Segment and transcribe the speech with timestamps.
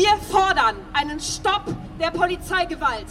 [0.00, 1.64] Wir fordern einen Stopp
[1.98, 3.06] der Polizeigewalt.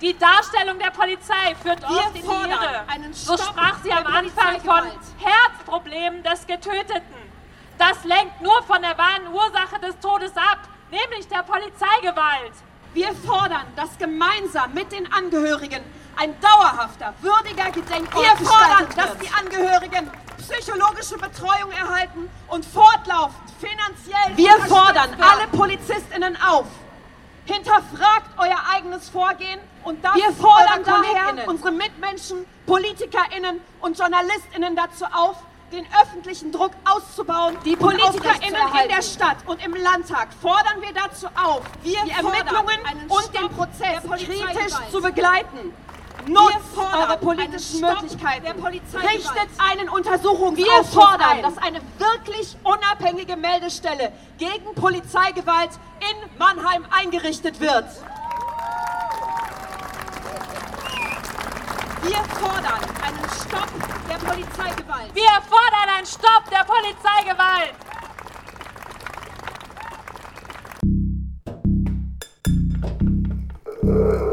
[0.00, 2.88] Die Darstellung der Polizei führt Wir oft in die Irre.
[2.88, 4.82] einen So sprach sie am Anfang von.
[5.18, 7.14] Herzproblemen des Getöteten.
[7.78, 10.58] Das lenkt nur von der wahren Ursache des Todes ab,
[10.90, 12.54] nämlich der Polizeigewalt.
[12.94, 15.84] Wir fordern, dass gemeinsam mit den Angehörigen
[16.16, 19.22] ein dauerhafter, würdiger Gedenkort Wir fordern, gestaltet dass wird.
[19.22, 20.10] die Angehörigen
[20.48, 26.66] psychologische Betreuung erhalten und fortlaufend finanziell Wir fordern alle PolizistInnen auf.
[27.44, 35.06] Hinterfragt euer eigenes Vorgehen und das Wir fordern daher unsere Mitmenschen, PolitikerInnen und JournalistInnen dazu
[35.06, 35.36] auf,
[35.72, 37.56] den öffentlichen Druck auszubauen.
[37.64, 42.78] Die PolitikerInnen in der Stadt und im Landtag fordern wir dazu auf, Wir die Ermittlungen
[43.08, 45.74] und den Prozess kritisch zu begleiten.
[46.24, 48.44] Wir Nutzt fordern eure politischen Möglichkeiten.
[48.44, 49.14] der Polizeigewalt.
[49.14, 55.70] Richtet einen Untersuchungsausschuss Wir fordern, ein, dass eine wirklich unabhängige Meldestelle gegen Polizeigewalt
[56.00, 57.84] in Mannheim eingerichtet wird.
[62.02, 63.68] Wir fordern einen Stopp
[64.08, 65.14] der Polizeigewalt.
[65.14, 67.74] Wir fordern einen Stopp der Polizeigewalt.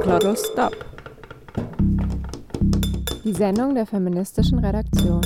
[0.04, 0.95] Glottal Stop.
[3.26, 5.22] Die Sendung der feministischen Redaktion.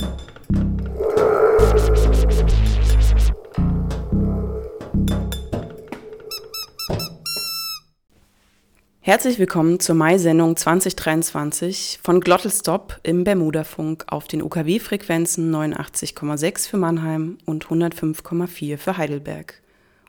[9.00, 17.36] Herzlich willkommen zur Mai-Sendung 2023 von Glottelstop im Bermudafunk auf den UKW-Frequenzen 89,6 für Mannheim
[17.44, 19.60] und 105,4 für Heidelberg.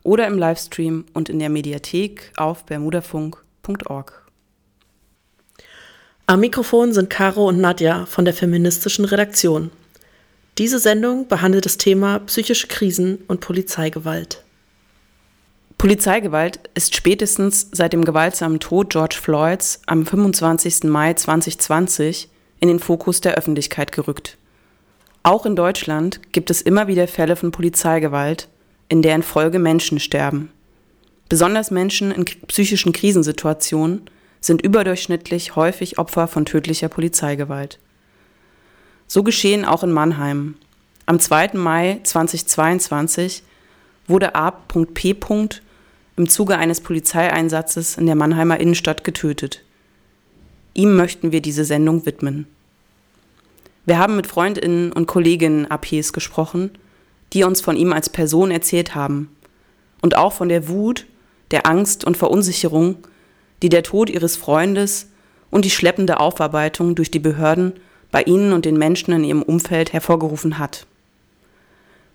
[0.02, 4.21] Oder im Livestream und in der Mediathek auf bermudafunk.org.
[6.32, 9.70] Am Mikrofon sind Caro und Nadja von der feministischen Redaktion.
[10.56, 14.42] Diese Sendung behandelt das Thema psychische Krisen und Polizeigewalt.
[15.76, 20.84] Polizeigewalt ist spätestens seit dem gewaltsamen Tod George Floyds am 25.
[20.84, 24.38] Mai 2020 in den Fokus der Öffentlichkeit gerückt.
[25.22, 28.48] Auch in Deutschland gibt es immer wieder Fälle von Polizeigewalt,
[28.88, 30.50] in deren Folge Menschen sterben.
[31.28, 34.08] Besonders Menschen in psychischen Krisensituationen
[34.42, 37.78] sind überdurchschnittlich häufig Opfer von tödlicher Polizeigewalt.
[39.06, 40.56] So geschehen auch in Mannheim.
[41.06, 41.52] Am 2.
[41.54, 43.44] Mai 2022
[44.06, 45.16] wurde A.P.
[46.16, 49.62] im Zuge eines Polizeieinsatzes in der Mannheimer Innenstadt getötet.
[50.74, 52.46] Ihm möchten wir diese Sendung widmen.
[53.84, 56.70] Wir haben mit Freundinnen und Kolleginnen APs gesprochen,
[57.32, 59.34] die uns von ihm als Person erzählt haben
[60.00, 61.06] und auch von der Wut,
[61.50, 62.96] der Angst und Verunsicherung,
[63.62, 65.08] die der Tod ihres Freundes
[65.50, 67.72] und die schleppende Aufarbeitung durch die Behörden
[68.10, 70.86] bei ihnen und den Menschen in ihrem Umfeld hervorgerufen hat.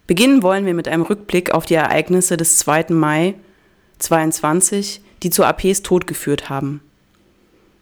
[0.06, 2.88] Beginnen wollen wir mit einem Rückblick auf die Ereignisse des 2.
[2.90, 3.34] Mai
[4.00, 6.82] 22, die zu APs Tod geführt haben.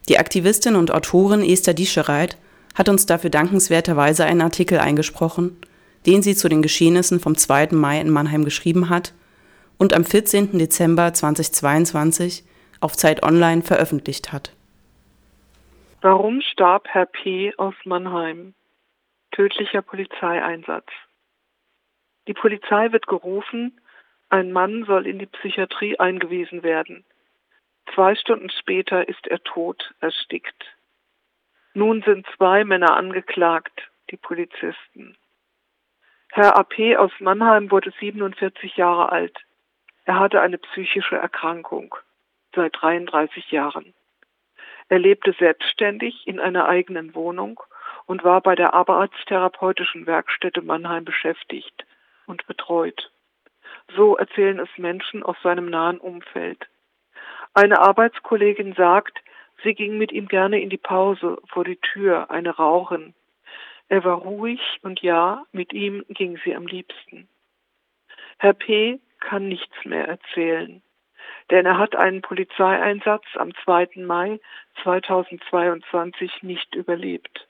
[0.08, 2.38] Die Aktivistin und Autorin Esther Dieschereit
[2.74, 5.58] hat uns dafür dankenswerterweise einen Artikel eingesprochen,
[6.06, 7.70] den sie zu den Geschehnissen vom 2.
[7.72, 9.14] Mai in Mannheim geschrieben hat
[9.78, 10.58] und am 14.
[10.58, 12.44] Dezember 2022
[12.86, 14.56] auf Zeit Online veröffentlicht hat.
[16.02, 17.52] Warum starb Herr P.
[17.58, 18.54] aus Mannheim?
[19.32, 20.88] Tödlicher Polizeieinsatz.
[22.28, 23.82] Die Polizei wird gerufen,
[24.30, 27.04] ein Mann soll in die Psychiatrie eingewiesen werden.
[27.96, 30.66] Zwei Stunden später ist er tot, erstickt.
[31.74, 35.18] Nun sind zwei Männer angeklagt, die Polizisten.
[36.32, 39.40] Herr AP aus Mannheim wurde 47 Jahre alt.
[40.04, 41.96] Er hatte eine psychische Erkrankung
[42.56, 43.94] seit 33 Jahren.
[44.90, 47.60] Er lebte selbstständig in einer eigenen Wohnung
[48.06, 51.86] und war bei der Arbeitstherapeutischen Werkstätte Mannheim beschäftigt
[52.28, 53.12] und betreut.
[53.96, 56.68] So erzählen es Menschen aus seinem nahen Umfeld.
[57.54, 59.20] Eine Arbeitskollegin sagt,
[59.64, 63.16] sie ging mit ihm gerne in die Pause vor die Tür, eine rauchen.
[63.88, 67.28] Er war ruhig und ja, mit ihm ging sie am liebsten.
[68.38, 69.00] Herr P.
[69.20, 70.82] kann nichts mehr erzählen,
[71.52, 73.90] denn er hat einen Polizeieinsatz am 2.
[73.98, 74.40] Mai
[74.84, 77.48] 2022 nicht überlebt.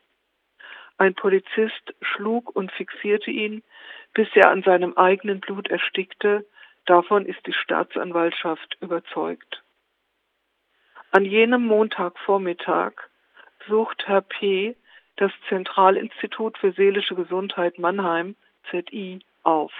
[0.98, 3.64] Ein Polizist schlug und fixierte ihn,
[4.14, 6.46] bis er an seinem eigenen Blut erstickte.
[6.86, 9.64] Davon ist die Staatsanwaltschaft überzeugt.
[11.12, 12.94] An jenem Montagvormittag
[13.68, 14.76] sucht Herr P.
[15.18, 18.36] das Zentralinstitut für seelische Gesundheit Mannheim
[18.70, 19.72] ZI auf.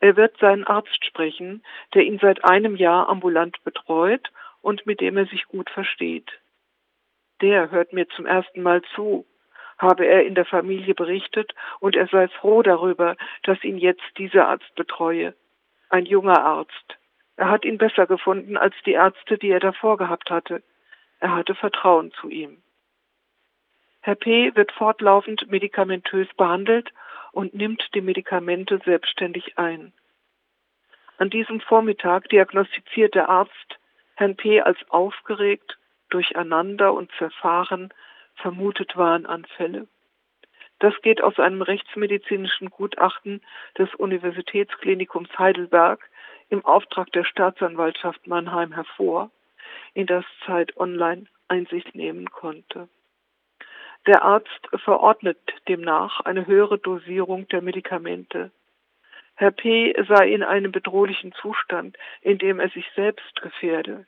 [0.00, 1.62] Er wird seinen Arzt sprechen,
[1.94, 4.30] der ihn seit einem Jahr ambulant betreut
[4.60, 6.30] und mit dem er sich gut versteht.
[7.40, 9.26] Der hört mir zum ersten Mal zu,
[9.78, 14.48] habe er in der Familie berichtet, und er sei froh darüber, dass ihn jetzt dieser
[14.48, 15.34] Arzt betreue.
[15.90, 16.98] Ein junger Arzt,
[17.36, 20.62] Er hat ihn besser gefunden als die Ärzte, die er davor gehabt hatte.
[21.18, 22.62] Er hatte Vertrauen zu ihm.
[24.00, 24.54] Herr P.
[24.54, 26.92] wird fortlaufend medikamentös behandelt
[27.32, 29.92] und nimmt die Medikamente selbstständig ein.
[31.18, 33.78] An diesem Vormittag diagnostiziert der Arzt
[34.14, 34.60] Herrn P.
[34.60, 35.78] als aufgeregt,
[36.10, 37.92] durcheinander und zerfahren,
[38.36, 39.88] vermutet Warnanfälle.
[40.78, 43.40] Das geht aus einem rechtsmedizinischen Gutachten
[43.78, 46.10] des Universitätsklinikums Heidelberg
[46.48, 49.30] im Auftrag der Staatsanwaltschaft Mannheim hervor,
[49.94, 52.88] in das Zeit Online Einsicht nehmen konnte.
[54.06, 55.38] Der Arzt verordnet
[55.68, 58.50] demnach eine höhere Dosierung der Medikamente.
[59.36, 59.94] Herr P.
[60.08, 64.06] sei in einem bedrohlichen Zustand, in dem er sich selbst gefährde.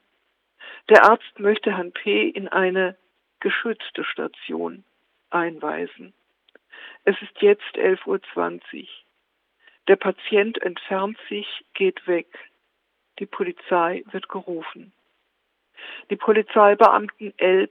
[0.88, 2.28] Der Arzt möchte Herrn P.
[2.28, 2.96] in eine
[3.40, 4.84] geschützte Station
[5.30, 6.12] einweisen.
[7.04, 8.88] Es ist jetzt 11.20 Uhr.
[9.86, 12.26] Der Patient entfernt sich, geht weg.
[13.18, 14.92] Die Polizei wird gerufen.
[16.10, 17.68] Die Polizeibeamten L.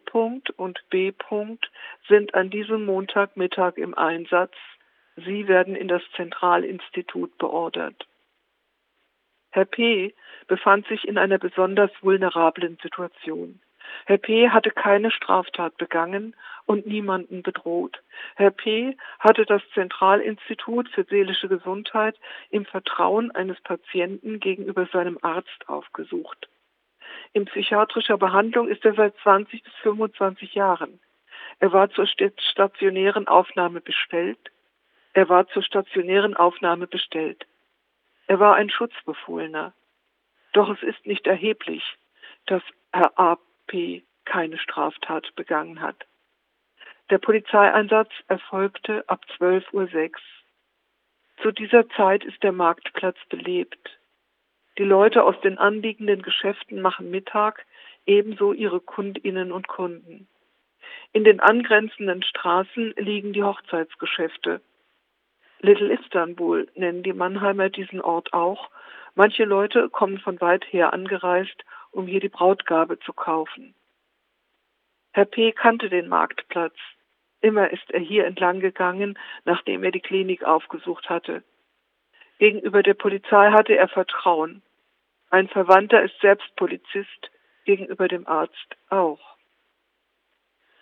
[0.57, 1.13] und B.
[2.07, 4.53] sind an diesem Montagmittag im Einsatz.
[5.15, 8.07] Sie werden in das Zentralinstitut beordert.
[9.51, 10.15] Herr P.
[10.47, 13.61] befand sich in einer besonders vulnerablen Situation.
[14.05, 14.49] Herr P.
[14.49, 16.35] hatte keine Straftat begangen
[16.65, 18.01] und niemanden bedroht.
[18.35, 18.97] Herr P.
[19.19, 22.17] hatte das Zentralinstitut für seelische Gesundheit
[22.49, 26.49] im Vertrauen eines Patienten gegenüber seinem Arzt aufgesucht.
[27.33, 30.99] In psychiatrischer Behandlung ist er seit 20 bis 25 Jahren.
[31.59, 34.51] Er war zur stationären Aufnahme bestellt.
[35.13, 37.45] Er war zur stationären Aufnahme bestellt.
[38.27, 39.73] Er war ein Schutzbefohlener.
[40.53, 41.83] Doch es ist nicht erheblich,
[42.45, 43.37] dass Herr A.
[43.67, 44.03] P.
[44.25, 46.05] keine Straftat begangen hat.
[47.09, 50.11] Der Polizeieinsatz erfolgte ab 12.06 Uhr.
[51.41, 53.99] Zu dieser Zeit ist der Marktplatz belebt.
[54.77, 57.65] Die Leute aus den anliegenden Geschäften machen Mittag,
[58.05, 60.27] ebenso ihre Kundinnen und Kunden.
[61.11, 64.61] In den angrenzenden Straßen liegen die Hochzeitsgeschäfte.
[65.59, 68.69] Little Istanbul nennen die Mannheimer diesen Ort auch.
[69.15, 73.75] Manche Leute kommen von weit her angereist, um hier die Brautgabe zu kaufen.
[75.13, 75.51] Herr P.
[75.51, 76.75] kannte den Marktplatz.
[77.41, 81.43] Immer ist er hier entlang gegangen, nachdem er die Klinik aufgesucht hatte.
[82.43, 84.63] Gegenüber der Polizei hatte er Vertrauen.
[85.29, 87.31] Ein Verwandter ist selbst Polizist,
[87.63, 89.37] gegenüber dem Arzt auch.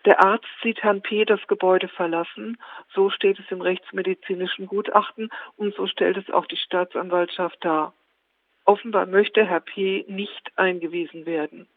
[0.05, 1.23] Der Arzt sieht Herrn P.
[1.23, 2.57] das Gebäude verlassen,
[2.95, 7.93] so steht es im rechtsmedizinischen Gutachten und so stellt es auch die Staatsanwaltschaft dar.
[8.65, 10.03] Offenbar möchte Herr P.
[10.07, 11.67] nicht eingewiesen werden.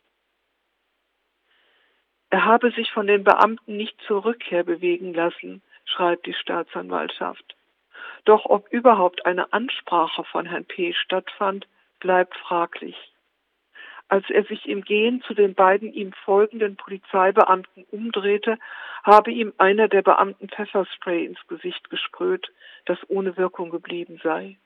[2.31, 7.55] Er habe sich von den Beamten nicht zur Rückkehr bewegen lassen, schreibt die Staatsanwaltschaft.
[8.25, 10.95] Doch ob überhaupt eine Ansprache von Herrn P.
[10.95, 11.67] stattfand,
[12.01, 12.97] bleibt fraglich.
[14.09, 18.59] Als er sich im Gehen zu den beiden ihm folgenden Polizeibeamten umdrehte,
[19.03, 22.53] habe ihm einer der Beamten Pfefferspray ins Gesicht gesprüht,
[22.85, 24.59] das ohne Wirkung geblieben sei.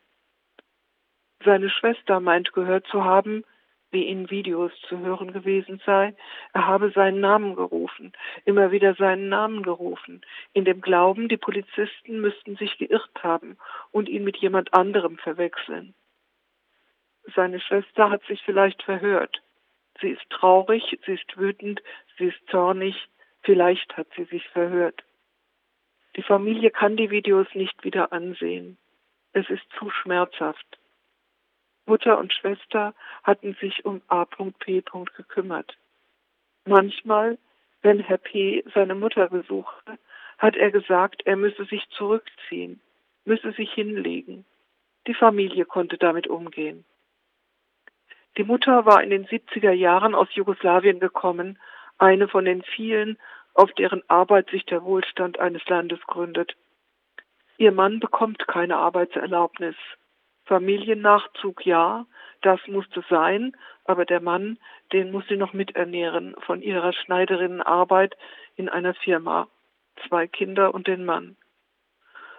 [1.45, 3.45] Seine Schwester meint gehört zu haben,
[3.91, 6.15] wie in Videos zu hören gewesen sei,
[6.53, 8.13] er habe seinen Namen gerufen,
[8.45, 13.57] immer wieder seinen Namen gerufen, in dem Glauben, die Polizisten müssten sich geirrt haben
[13.91, 15.95] und ihn mit jemand anderem verwechseln.
[17.35, 19.43] Seine Schwester hat sich vielleicht verhört.
[20.01, 21.83] Sie ist traurig, sie ist wütend,
[22.17, 23.09] sie ist zornig,
[23.43, 25.03] vielleicht hat sie sich verhört.
[26.17, 28.79] Die Familie kann die Videos nicht wieder ansehen.
[29.33, 30.79] Es ist zu schmerzhaft.
[31.89, 34.83] Mutter und Schwester hatten sich um A.P.
[35.17, 35.77] gekümmert.
[36.65, 37.39] Manchmal,
[37.83, 38.63] wenn Herr P.
[38.75, 39.99] seine Mutter besuchte,
[40.39, 42.81] hat er gesagt, er müsse sich zurückziehen,
[43.25, 44.45] müsse sich hinlegen.
[45.07, 46.85] Die Familie konnte damit umgehen.
[48.37, 51.59] Die Mutter war in den 70er Jahren aus Jugoslawien gekommen,
[51.99, 53.19] eine von den vielen,
[53.55, 56.55] auf deren Arbeit sich der Wohlstand eines Landes gründet.
[57.57, 59.75] Ihr Mann bekommt keine Arbeitserlaubnis.
[60.49, 62.07] Familiennachzug ja,
[62.41, 64.59] das musste sein, aber der Mann,
[64.93, 68.17] den muss sie noch miternähren von ihrer Schneiderinnenarbeit
[68.57, 69.49] in einer Firma.
[70.07, 71.37] Zwei Kinder und den Mann.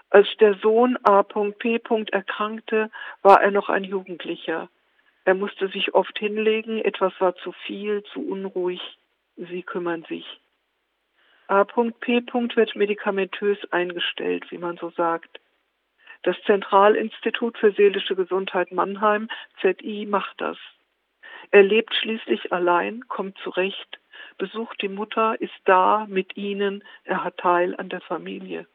[0.09, 1.81] Als der Sohn A.P.
[2.11, 2.89] erkrankte,
[3.21, 4.69] war er noch ein Jugendlicher.
[5.25, 8.81] Er musste sich oft hinlegen, etwas war zu viel, zu unruhig.
[9.35, 10.25] Sie kümmern sich.
[11.47, 12.23] A.P.
[12.55, 15.39] wird medikamentös eingestellt, wie man so sagt.
[16.23, 19.29] Das Zentralinstitut für seelische Gesundheit Mannheim,
[19.61, 20.57] ZI, macht das.
[21.51, 23.99] Er lebt schließlich allein, kommt zurecht,
[24.37, 28.67] besucht die Mutter, ist da mit ihnen, er hat Teil an der Familie.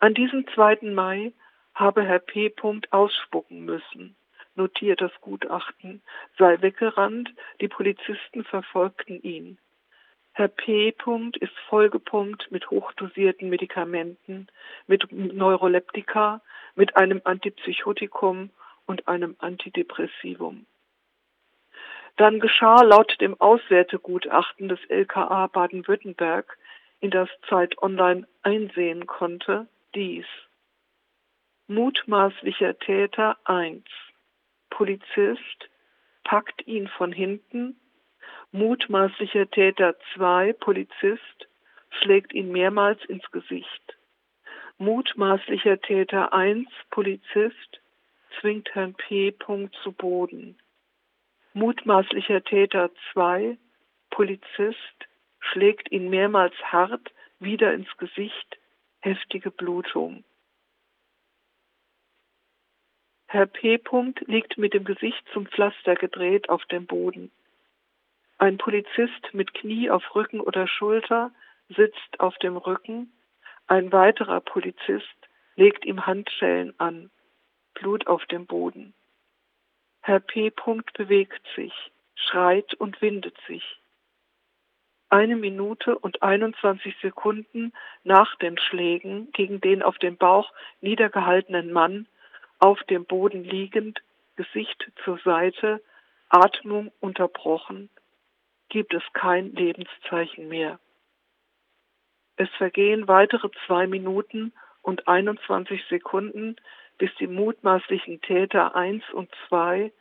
[0.00, 0.78] An diesem 2.
[0.82, 1.32] Mai
[1.74, 2.54] habe Herr P.
[2.90, 4.16] ausspucken müssen.
[4.54, 6.02] notiert das Gutachten,
[6.36, 9.58] sei weggerannt, die Polizisten verfolgten ihn.
[10.38, 10.94] Herr P.
[11.40, 14.46] ist vollgepumpt mit hochdosierten Medikamenten,
[14.86, 16.40] mit Neuroleptika,
[16.76, 18.50] mit einem Antipsychotikum
[18.86, 20.64] und einem Antidepressivum.
[22.18, 26.56] Dann geschah laut dem Auswertegutachten des LKA Baden-Württemberg,
[27.00, 29.66] in das Zeit Online einsehen konnte,
[29.96, 30.26] dies.
[31.66, 33.82] Mutmaßlicher Täter 1.
[34.70, 35.68] Polizist
[36.22, 37.74] packt ihn von hinten.
[38.52, 40.54] Mutmaßlicher Täter 2.
[40.54, 41.48] Polizist
[41.90, 43.98] schlägt ihn mehrmals ins Gesicht.
[44.78, 46.66] Mutmaßlicher Täter 1.
[46.90, 47.80] Polizist
[48.40, 49.34] zwingt Herrn P.
[49.82, 50.58] zu Boden.
[51.52, 53.58] Mutmaßlicher Täter 2,
[54.08, 55.08] Polizist,
[55.40, 58.58] schlägt ihn mehrmals hart wieder ins Gesicht,
[59.00, 60.24] heftige Blutung.
[63.26, 63.78] Herr P.
[64.26, 67.30] liegt mit dem Gesicht zum Pflaster gedreht auf dem Boden.
[68.38, 71.32] Ein Polizist mit Knie auf Rücken oder Schulter
[71.68, 73.12] sitzt auf dem Rücken.
[73.66, 75.16] Ein weiterer Polizist
[75.56, 77.10] legt ihm Handschellen an.
[77.74, 78.94] Blut auf dem Boden.
[80.02, 80.52] Herr P.
[80.94, 81.72] bewegt sich,
[82.14, 83.64] schreit und windet sich.
[85.10, 87.72] Eine Minute und 21 Sekunden
[88.04, 92.06] nach den Schlägen gegen den auf dem Bauch niedergehaltenen Mann,
[92.60, 94.00] auf dem Boden liegend,
[94.36, 95.82] Gesicht zur Seite,
[96.28, 97.90] Atmung unterbrochen,
[98.68, 100.78] gibt es kein Lebenszeichen mehr.
[102.36, 106.56] Es vergehen weitere zwei Minuten und 21 Sekunden,
[106.98, 109.92] bis die mutmaßlichen Täter 1 und 2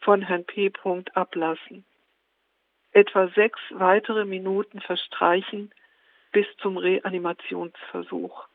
[0.00, 0.72] von Herrn P.
[1.14, 1.84] ablassen.
[2.92, 5.72] Etwa sechs weitere Minuten verstreichen
[6.32, 8.46] bis zum Reanimationsversuch.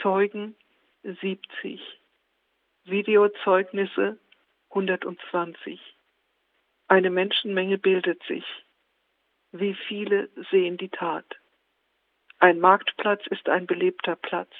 [0.00, 0.56] Zeugen
[1.02, 1.80] 70.
[2.84, 4.18] Videozeugnisse
[4.70, 5.91] 120.
[6.92, 8.44] Eine Menschenmenge bildet sich.
[9.50, 11.24] Wie viele sehen die Tat?
[12.38, 14.52] Ein Marktplatz ist ein belebter Platz.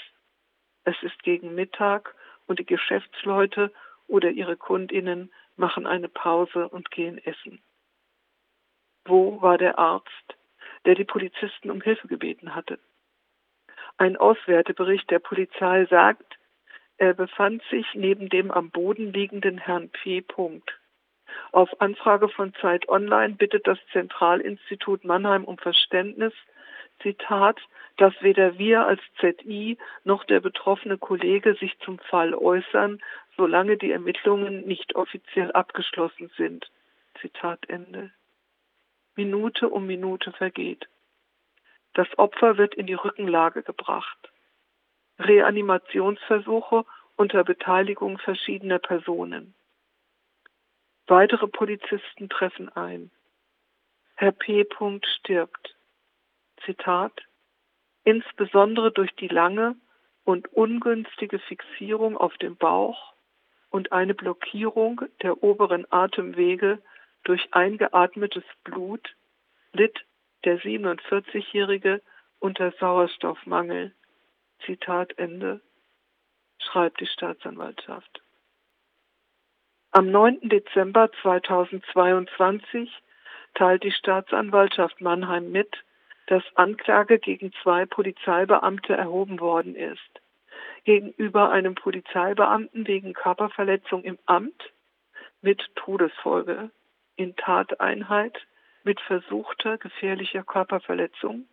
[0.85, 2.15] Es ist gegen Mittag
[2.47, 3.71] und die Geschäftsleute
[4.07, 7.63] oder ihre Kundinnen machen eine Pause und gehen essen.
[9.05, 10.39] Wo war der Arzt,
[10.87, 12.79] der die Polizisten um Hilfe gebeten hatte?
[13.99, 16.39] Ein Auswertebericht der Polizei sagt,
[16.97, 20.23] er befand sich neben dem am Boden liegenden Herrn P.
[21.53, 26.33] Auf Anfrage von Zeit Online bittet das Zentralinstitut Mannheim um Verständnis,
[27.03, 27.61] Zitat,
[27.97, 33.03] dass weder wir als ZI noch der betroffene Kollege sich zum Fall äußern,
[33.37, 36.71] solange die Ermittlungen nicht offiziell abgeschlossen sind.
[37.21, 38.11] Zitat Ende.
[39.17, 40.89] Minute um Minute vergeht.
[41.95, 44.33] Das Opfer wird in die Rückenlage gebracht.
[45.19, 46.85] Reanimationsversuche
[47.17, 49.55] unter Beteiligung verschiedener Personen.
[51.13, 53.11] Weitere Polizisten treffen ein.
[54.15, 54.67] Herr P.
[55.19, 55.77] stirbt.
[56.65, 57.13] Zitat
[58.03, 59.77] insbesondere durch die lange
[60.25, 63.13] und ungünstige Fixierung auf dem Bauch
[63.69, 66.81] und eine Blockierung der oberen Atemwege
[67.25, 69.15] durch eingeatmetes Blut
[69.75, 70.07] litt
[70.47, 72.01] der 47-Jährige
[72.39, 73.95] unter Sauerstoffmangel.
[74.65, 75.61] Zitat Ende,
[76.59, 78.23] schreibt die Staatsanwaltschaft.
[79.95, 80.49] Am 9.
[80.49, 82.91] Dezember 2022
[83.53, 85.85] teilt die Staatsanwaltschaft Mannheim mit,
[86.29, 90.01] dass Anklage gegen zwei Polizeibeamte erhoben worden ist.
[90.85, 94.73] Gegenüber einem Polizeibeamten wegen Körperverletzung im Amt
[95.43, 96.71] mit Todesfolge
[97.17, 98.47] in Tateinheit
[98.85, 101.45] mit versuchter gefährlicher Körperverletzung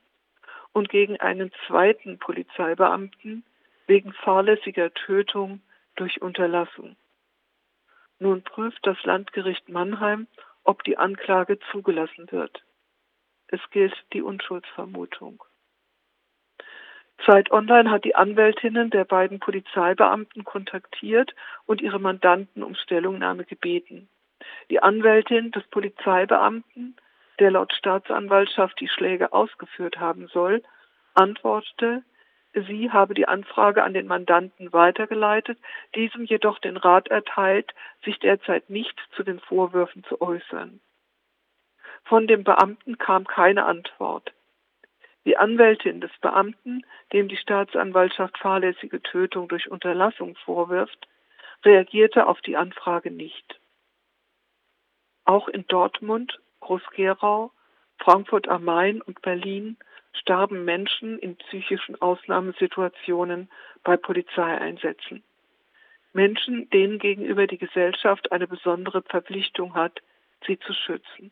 [0.72, 3.43] und gegen einen zweiten Polizeibeamten
[3.86, 5.60] wegen fahrlässiger Tötung
[5.98, 6.96] durch Unterlassung.
[8.20, 10.28] Nun prüft das Landgericht Mannheim,
[10.64, 12.64] ob die Anklage zugelassen wird.
[13.48, 15.44] Es gilt die Unschuldsvermutung.
[17.26, 21.34] Zeit Online hat die Anwältinnen der beiden Polizeibeamten kontaktiert
[21.66, 24.10] und ihre Mandanten um Stellungnahme gebeten.
[24.70, 26.96] Die Anwältin des Polizeibeamten,
[27.40, 30.64] der laut Staatsanwaltschaft die Schläge ausgeführt haben soll,
[31.14, 32.04] antwortete,
[32.53, 35.60] sie habe die Anfrage an den Mandanten weitergeleitet,
[35.96, 40.79] diesem jedoch den Rat erteilt, sich derzeit nicht zu den Vorwürfen zu äußern.
[42.06, 44.34] Von dem Beamten kam keine Antwort.
[45.25, 51.08] Die Anwältin des Beamten, dem die Staatsanwaltschaft fahrlässige Tötung durch Unterlassung vorwirft,
[51.63, 53.60] reagierte auf die Anfrage nicht.
[55.25, 57.51] Auch in Dortmund, Groß-Gerau,
[58.00, 59.77] Frankfurt am Main und Berlin
[60.13, 63.50] starben Menschen in psychischen Ausnahmesituationen
[63.84, 65.24] bei Polizeieinsätzen.
[66.13, 70.01] Menschen, denen gegenüber die Gesellschaft eine besondere Verpflichtung hat,
[70.46, 71.32] sie zu schützen.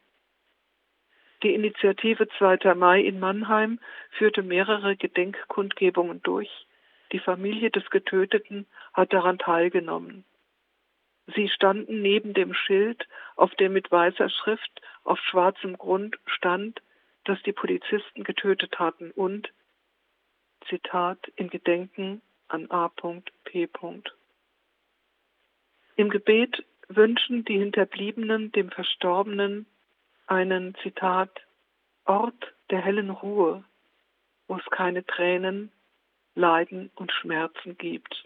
[1.43, 2.74] Die Initiative 2.
[2.75, 3.79] Mai in Mannheim
[4.12, 6.50] führte mehrere Gedenkkundgebungen durch.
[7.12, 10.25] Die Familie des Getöteten hat daran teilgenommen.
[11.36, 16.81] Sie standen neben dem Schild, auf dem mit weißer Schrift auf schwarzem Grund stand,
[17.27, 19.51] dass die Polizisten getötet hatten und
[20.69, 23.69] Zitat in Gedenken an A.P.
[25.98, 29.65] Im Gebet wünschen die Hinterbliebenen dem Verstorbenen
[30.25, 31.41] einen Zitat
[32.05, 33.65] Ort der hellen Ruhe,
[34.48, 35.72] wo es keine Tränen,
[36.36, 38.25] Leiden und Schmerzen gibt.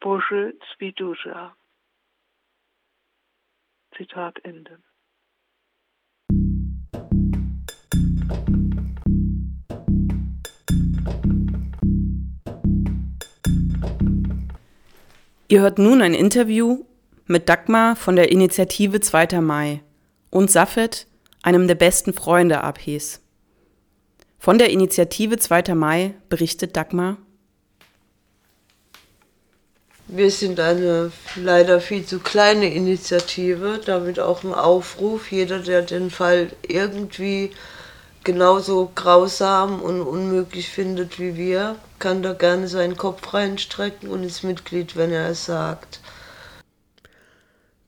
[0.00, 1.56] Boże Zwiduja.
[3.96, 4.82] Zitat Ende.
[15.52, 16.86] Ihr hört nun ein Interview
[17.26, 19.42] mit Dagmar von der Initiative 2.
[19.42, 19.82] Mai
[20.30, 21.06] und Safet,
[21.42, 23.20] einem der besten Freunde APs.
[24.38, 25.74] Von der Initiative 2.
[25.74, 27.18] Mai berichtet Dagmar.
[30.06, 35.30] Wir sind eine leider viel zu kleine Initiative, damit auch ein Aufruf.
[35.30, 37.50] Jeder, der den Fall irgendwie
[38.24, 44.42] genauso grausam und unmöglich findet wie wir, kann da gerne seinen Kopf reinstrecken und ist
[44.44, 46.00] Mitglied, wenn er es sagt.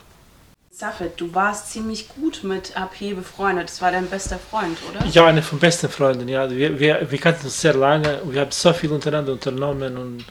[0.76, 3.70] Safet, du warst ziemlich gut mit AP befreundet.
[3.70, 5.06] Das war dein bester Freund, oder?
[5.06, 6.50] Ja, einer von besten Freunden, ja.
[6.50, 8.22] Wir, wir, wir kannten uns sehr lange.
[8.26, 10.26] Wir haben so viel untereinander unternommen und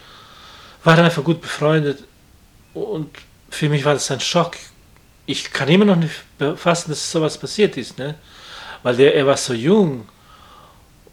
[0.83, 2.02] waren einfach gut befreundet.
[2.74, 3.11] Und
[3.50, 4.57] für mich war das ein Schock,
[5.26, 6.24] ich kann immer noch nicht
[6.57, 8.16] fassen, dass sowas passiert ist, ne?
[8.83, 10.09] Weil der, er war so jung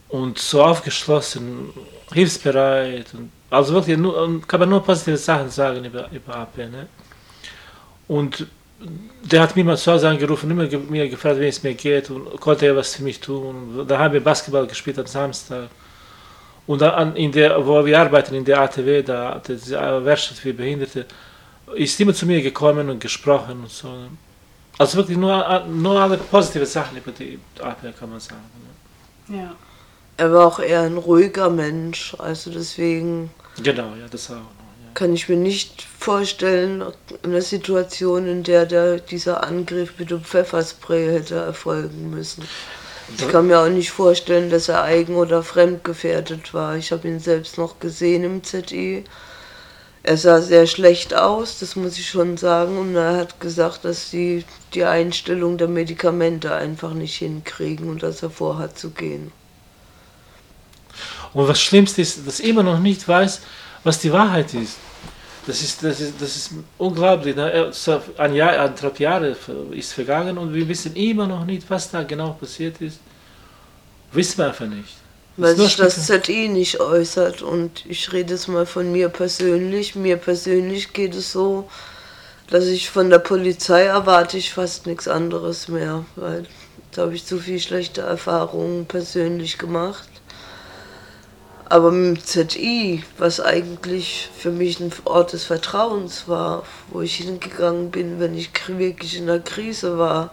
[0.07, 1.69] und so aufgeschlossen,
[2.11, 3.13] hilfsbereit.
[3.13, 6.87] Und, also wirklich, nur, kann man nur positive Sachen sagen über, über AP, ne?
[8.07, 8.47] Und
[9.21, 12.39] der hat mich mal zu Hause angerufen, immer mir gefragt, wie es mir geht und
[12.39, 13.85] konnte er was für mich tun.
[13.87, 15.69] Da haben wir Basketball gespielt am Samstag.
[16.65, 21.05] Und an, in der, wo wir arbeiten, in der ATW, da, der Werkstatt für Behinderte,
[21.75, 23.89] ist immer zu mir gekommen und gesprochen und so.
[24.77, 28.41] Also wirklich nur, nur alle positive Sachen über die Abwehr kann man sagen.
[29.27, 29.37] Ne?
[29.37, 29.55] Ja.
[30.17, 33.29] Er war auch eher ein ruhiger Mensch, also deswegen.
[33.61, 34.35] Genau, ja, das auch.
[34.99, 36.83] Kann ich mir nicht vorstellen,
[37.23, 42.43] in einer Situation, in der der, dieser Angriff mit dem Pfefferspray hätte erfolgen müssen.
[43.17, 46.75] Ich kann mir auch nicht vorstellen, dass er eigen- oder fremdgefährdet war.
[46.75, 49.05] Ich habe ihn selbst noch gesehen im ZI.
[50.03, 52.77] Er sah sehr schlecht aus, das muss ich schon sagen.
[52.77, 58.21] Und er hat gesagt, dass sie die Einstellung der Medikamente einfach nicht hinkriegen und dass
[58.21, 59.31] er vorhat zu gehen.
[61.33, 63.39] Und was Schlimmste ist, dass immer noch nicht weiß,
[63.85, 64.75] was die Wahrheit ist.
[65.49, 67.35] Das ist, das ist, das ist unglaublich.
[67.37, 69.35] Ein Jahr, anderthalb Jahre
[69.71, 72.99] ist vergangen und wir wissen immer noch nicht, was da genau passiert ist.
[74.11, 74.99] Wissen wir einfach nicht
[75.39, 77.41] weil sich das ZI nicht äußert.
[77.41, 79.95] Und ich rede jetzt mal von mir persönlich.
[79.95, 81.69] Mir persönlich geht es so,
[82.49, 86.45] dass ich von der Polizei erwarte ich fast nichts anderes mehr, weil
[86.91, 90.09] da habe ich zu viel schlechte Erfahrungen persönlich gemacht.
[91.69, 97.15] Aber mit dem ZI, was eigentlich für mich ein Ort des Vertrauens war, wo ich
[97.15, 100.31] hingegangen bin, wenn ich wirklich in der Krise war,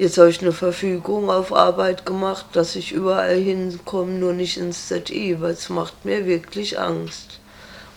[0.00, 4.88] Jetzt habe ich eine Verfügung auf Arbeit gemacht, dass ich überall hinkomme, nur nicht ins
[4.88, 7.38] ZI, weil es macht mir wirklich Angst.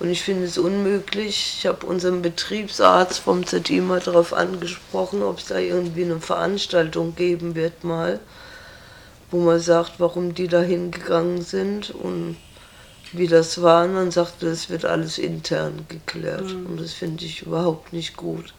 [0.02, 1.60] Und ich finde es unmöglich.
[1.60, 7.15] Ich habe unseren Betriebsarzt vom ZI mal darauf angesprochen, ob es da irgendwie eine Veranstaltung
[7.15, 8.19] geben wird mal,
[9.34, 12.38] wo man sagt, warum die da hingegangen sind und
[13.13, 13.86] wie das war.
[13.86, 16.54] Und dann sagte, es wird alles intern geklärt.
[16.54, 16.67] Mhm.
[16.67, 18.54] Und das finde ich überhaupt nicht gut.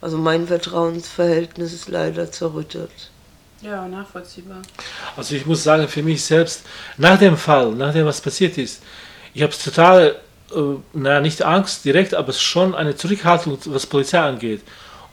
[0.00, 2.90] Also mein Vertrauensverhältnis ist leider zerrüttet.
[3.62, 4.62] Ja, nachvollziehbar.
[5.16, 6.62] Also ich muss sagen, für mich selbst,
[6.98, 8.82] nach dem Fall, nach dem, was passiert ist,
[9.34, 10.16] ich habe total,
[10.54, 10.60] äh,
[10.92, 14.62] naja, nicht Angst direkt, aber schon eine Zurückhaltung, was Polizei angeht.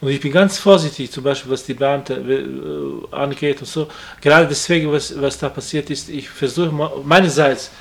[0.03, 3.87] Und ich bin ganz vorsichtig, zum Beispiel was die Beamte äh, angeht und so.
[4.19, 6.73] Gerade deswegen, was, was da passiert ist, ich versuche
[7.05, 7.71] meinerseits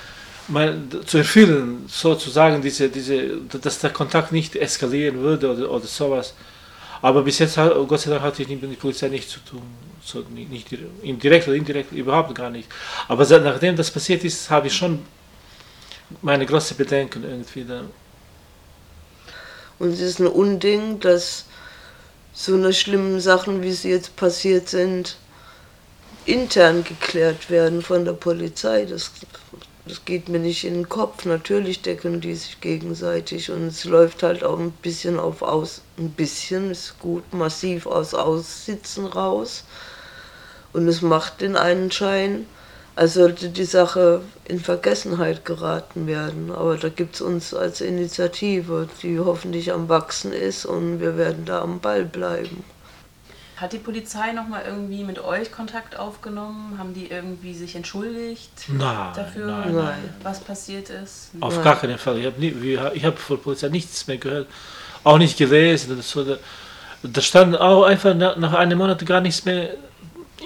[0.46, 6.34] mein, zu erfüllen, sozusagen, diese, diese, dass der Kontakt nicht eskalieren würde oder, oder sowas.
[7.00, 9.62] Aber bis jetzt, Gott sei Dank, hatte ich mit der Polizei nichts zu tun.
[10.04, 10.70] So, nicht, nicht
[11.24, 12.68] direkt oder indirekt, überhaupt gar nicht.
[13.08, 15.00] Aber nachdem das passiert ist, habe ich schon
[16.20, 17.82] meine große Bedenken irgendwie da.
[19.80, 21.46] Und es ist ein Unding, dass
[22.32, 25.16] so eine schlimmen Sachen, wie sie jetzt passiert sind,
[26.24, 28.84] intern geklärt werden von der Polizei.
[28.84, 29.10] Das
[29.84, 31.24] das geht mir nicht in den Kopf.
[31.24, 36.10] Natürlich decken die sich gegenseitig und es läuft halt auch ein bisschen auf aus, ein
[36.10, 39.64] bisschen ist gut, massiv aus Aussitzen raus.
[40.72, 42.46] Und es macht den einen Schein,
[42.94, 46.50] als sollte die Sache in Vergessenheit geraten werden.
[46.52, 51.44] Aber da gibt es uns als Initiative, die hoffentlich am Wachsen ist und wir werden
[51.44, 52.64] da am Ball bleiben.
[53.56, 56.76] Hat die Polizei noch mal irgendwie mit euch Kontakt aufgenommen?
[56.78, 60.14] Haben die irgendwie sich entschuldigt nein, dafür, nein, nein.
[60.22, 61.30] was passiert ist?
[61.38, 61.64] Auf nein.
[61.64, 62.18] gar keinen Fall.
[62.18, 64.48] Ich habe hab von der Polizei nichts mehr gehört,
[65.04, 65.92] auch nicht gelesen.
[65.92, 66.24] Oder so.
[67.04, 69.74] Da stand auch einfach nach einem Monat gar nichts mehr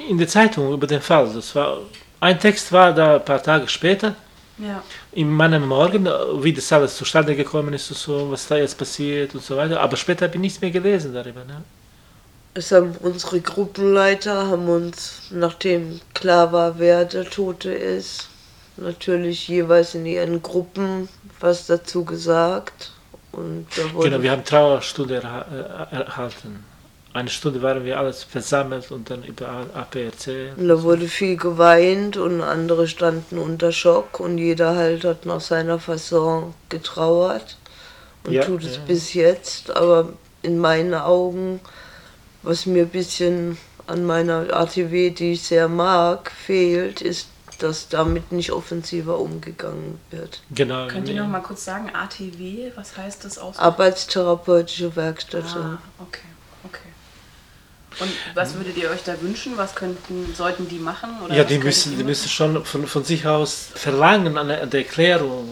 [0.09, 1.30] in der Zeitung über den Fall.
[1.35, 1.78] Das war,
[2.20, 4.14] ein Text war da ein paar Tage später.
[4.59, 4.83] Ja.
[5.12, 6.09] In meinem Morgen,
[6.42, 9.81] wie das alles zustande gekommen ist und so, was da jetzt passiert und so weiter.
[9.81, 11.44] Aber später habe ich nichts mehr gelesen darüber.
[11.44, 11.62] Ne?
[12.55, 18.29] Es haben unsere Gruppenleiter haben uns, nachdem klar war, wer der Tote ist,
[18.79, 21.09] natürlich jeweils in ihren Gruppen
[21.40, 22.92] was dazu gesagt.
[23.33, 26.64] Und da genau, wir haben Trauerstunde erhalten.
[27.16, 30.57] Eine Stunde waren wir alles versammelt und dann über AP erzählt.
[30.57, 35.40] Und da wurde viel geweint und andere standen unter Schock und jeder halt hat nach
[35.40, 37.57] seiner Fasson getrauert
[38.24, 38.83] und ja, tut es ja.
[38.87, 39.74] bis jetzt.
[39.74, 40.11] Aber
[40.42, 41.61] in meinen Augen
[42.46, 48.31] was mir ein bisschen an meiner ATW, die ich sehr mag, fehlt, ist, dass damit
[48.31, 50.42] nicht offensiver umgegangen wird.
[50.50, 50.87] Genau.
[50.87, 53.59] Könnt ihr noch mal kurz sagen, ATW, was heißt das aus?
[53.59, 55.57] Arbeitstherapeutische Werkstätte.
[55.57, 56.36] Ah, okay, okay.
[57.98, 59.56] Und was würdet ihr euch da wünschen?
[59.56, 61.11] Was könnten, sollten die machen?
[61.30, 65.48] ja, die müssen, die müssen schon von, von sich aus verlangen an der Erklärung,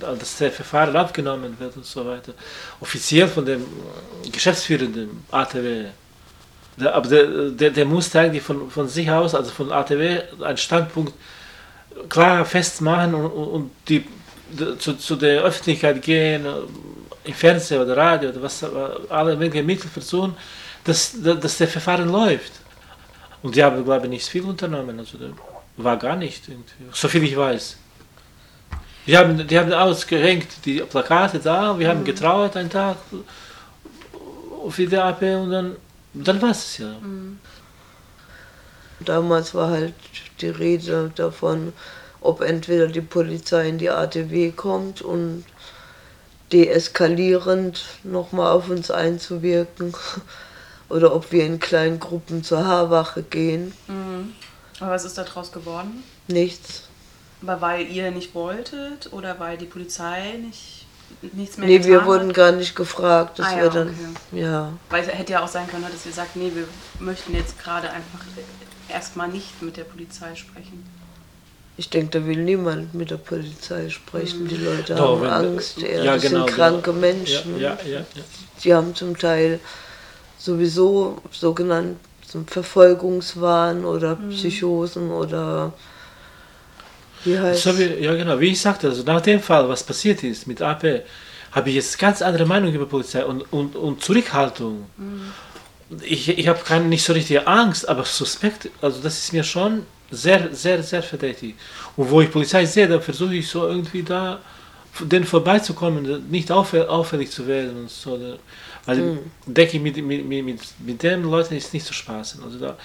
[0.00, 2.32] dass der Verfahren abgenommen wird und so weiter.
[2.80, 3.64] Offiziell von dem
[4.32, 5.86] geschäftsführenden ATW
[6.86, 11.12] aber der, der, der muss eigentlich von, von sich aus, also von ATW, einen Standpunkt
[12.08, 14.04] klar festmachen und, und die,
[14.78, 16.46] zu, zu der Öffentlichkeit gehen,
[17.24, 18.64] im Fernsehen oder Radio oder was,
[19.08, 20.34] alle möglichen Mittel versuchen,
[20.84, 22.52] dass, dass der Verfahren läuft.
[23.42, 24.98] Und die haben, glaube ich, nicht viel unternommen.
[24.98, 25.18] Also
[25.76, 27.08] war gar nicht, irgendwie.
[27.08, 27.76] viel ich weiß.
[29.06, 32.04] Die haben, die haben ausgehängt, die Plakate da, wir haben mhm.
[32.04, 32.98] getrauert einen Tag
[34.68, 35.76] für die AP und dann
[36.12, 36.88] dann war es ja.
[36.88, 37.38] Mhm.
[39.00, 39.94] Damals war halt
[40.40, 41.72] die Rede davon,
[42.20, 45.44] ob entweder die Polizei in die ATW kommt und
[46.52, 49.94] deeskalierend nochmal auf uns einzuwirken
[50.90, 53.72] oder ob wir in kleinen Gruppen zur Haarwache gehen.
[53.88, 54.34] Mhm.
[54.80, 56.02] Aber was ist daraus geworden?
[56.28, 56.84] Nichts.
[57.42, 60.86] Aber weil ihr nicht wolltet oder weil die Polizei nicht
[61.32, 63.38] nichts mehr Nee, wir wurden gar nicht gefragt.
[63.38, 64.40] Das ah, ja, dann, okay.
[64.40, 64.72] ja.
[64.88, 66.66] Weil es hätte ja auch sein können, dass ihr sagt, nee, wir
[66.98, 68.20] möchten jetzt gerade einfach
[68.88, 70.84] erstmal nicht mit der Polizei sprechen.
[71.76, 74.44] Ich denke, da will niemand mit der Polizei sprechen.
[74.44, 74.48] Mhm.
[74.48, 75.78] Die Leute Doch, haben Angst.
[75.78, 77.00] Ja, das genau, sind kranke genau.
[77.00, 77.58] Menschen.
[77.58, 78.04] Ja, ja,
[78.62, 79.60] Die haben zum Teil
[80.40, 81.98] sowieso sogenannten
[82.46, 84.30] Verfolgungswahn oder mhm.
[84.30, 85.72] Psychosen oder
[87.24, 88.40] wie heißt so wie, Ja, genau.
[88.40, 91.02] Wie ich sagte, also nach dem Fall, was passiert ist mit AP,
[91.52, 94.86] habe ich jetzt ganz andere Meinung über Polizei und, und, und Zurückhaltung.
[94.96, 95.32] Mhm.
[96.02, 99.84] Ich, ich habe keine nicht so richtige Angst, aber Suspekt, also das ist mir schon
[100.10, 101.56] sehr, sehr, sehr verdächtig.
[101.96, 104.38] Und wo ich Polizei sehe, da versuche ich so irgendwie da
[105.00, 108.18] den vorbeizukommen, nicht auffällig zu werden und so.
[108.86, 109.18] Weil mhm.
[109.46, 112.42] denke ich, mit, mit, mit, mit den Leuten ist nicht zu spaßen.
[112.42, 112.76] Also da,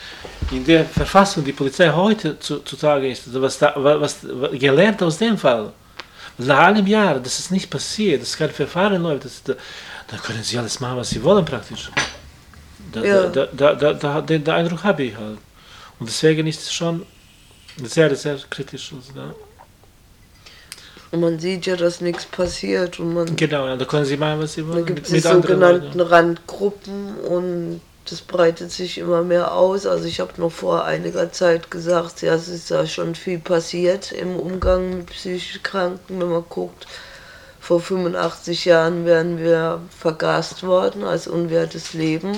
[0.51, 5.17] in der Verfassung, die Polizei heute zutage ist, also was, da, was, was gelernt aus
[5.17, 5.71] dem Fall,
[6.37, 9.53] nach einem Jahr, dass es nicht passiert, dass kein Verfahren läuft, das, da,
[10.07, 11.89] da können sie alles machen, was sie wollen praktisch.
[12.91, 13.27] Da, ja.
[13.27, 15.37] da, da, da, da, den, den Eindruck habe ich halt.
[15.99, 17.05] Und deswegen ist es schon
[17.77, 18.91] sehr, sehr kritisch.
[18.93, 19.33] Also da.
[21.11, 22.99] Und man sieht ja, dass nichts passiert.
[22.99, 24.85] Und man, genau, ja, da können sie machen, was sie wollen.
[24.85, 29.85] Da gibt es die sogenannten Randgruppen und das breitet sich immer mehr aus.
[29.85, 34.11] Also ich habe noch vor einiger Zeit gesagt, ja, es ist da schon viel passiert
[34.11, 36.85] im Umgang mit psychisch Kranken, wenn man guckt.
[37.59, 42.37] Vor 85 Jahren wären wir vergast worden als unwertes Leben.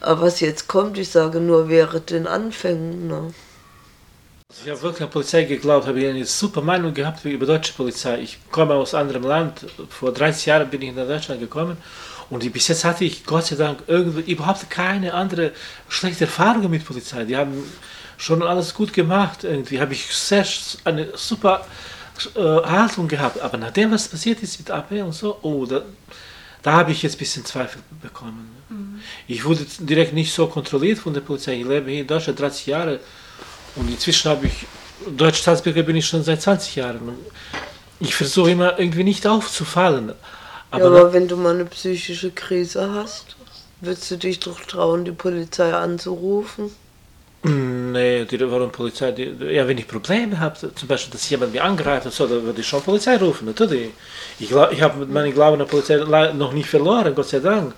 [0.00, 3.06] Aber was jetzt kommt, ich sage nur, wäre den Anfängen.
[3.06, 3.34] Ne?
[4.62, 8.20] Ich habe wirklich an Polizei geglaubt, habe eine super Meinung gehabt über deutsche Polizei.
[8.20, 9.66] Ich komme aus anderem Land.
[9.88, 11.76] Vor 30 Jahren bin ich nach Deutschland gekommen
[12.30, 15.52] und bis jetzt hatte ich Gott sei Dank überhaupt keine andere
[15.88, 17.24] schlechte Erfahrungen mit Polizei.
[17.24, 17.64] Die haben
[18.16, 19.44] schon alles gut gemacht.
[19.44, 20.46] Irgendwie habe ich sehr
[20.84, 21.66] eine super
[22.34, 23.40] äh, Haltung gehabt.
[23.40, 25.82] Aber nachdem was passiert ist mit AP und so, oh, da,
[26.62, 28.50] da habe ich jetzt ein bisschen Zweifel bekommen.
[28.68, 29.00] Mhm.
[29.26, 31.54] Ich wurde direkt nicht so kontrolliert von der Polizei.
[31.54, 33.00] Ich lebe hier in Deutschland 30 Jahre
[33.76, 34.66] und inzwischen habe ich,
[35.16, 37.08] Deutsch Staatsbürger bin ich schon seit 20 Jahren.
[37.08, 37.18] Und
[38.00, 40.12] ich versuche immer irgendwie nicht aufzufallen.
[40.70, 43.36] Aber, ja, aber wenn du mal eine psychische Krise hast,
[43.80, 46.70] würdest du dich doch trauen, die Polizei anzurufen?
[47.46, 49.12] Nee, die, warum Polizei?
[49.12, 52.42] Die, ja, wenn ich Probleme habe, zum Beispiel, dass jemand mich angreift und so, dann
[52.42, 53.90] würde ich schon Polizei rufen, natürlich.
[54.38, 55.96] Ich, ich habe meinen Glauben an Polizei
[56.32, 57.74] noch nicht verloren, Gott sei Dank.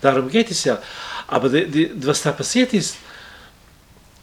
[0.00, 0.78] Darum geht es ja.
[1.26, 2.96] Aber die, die, was da passiert ist,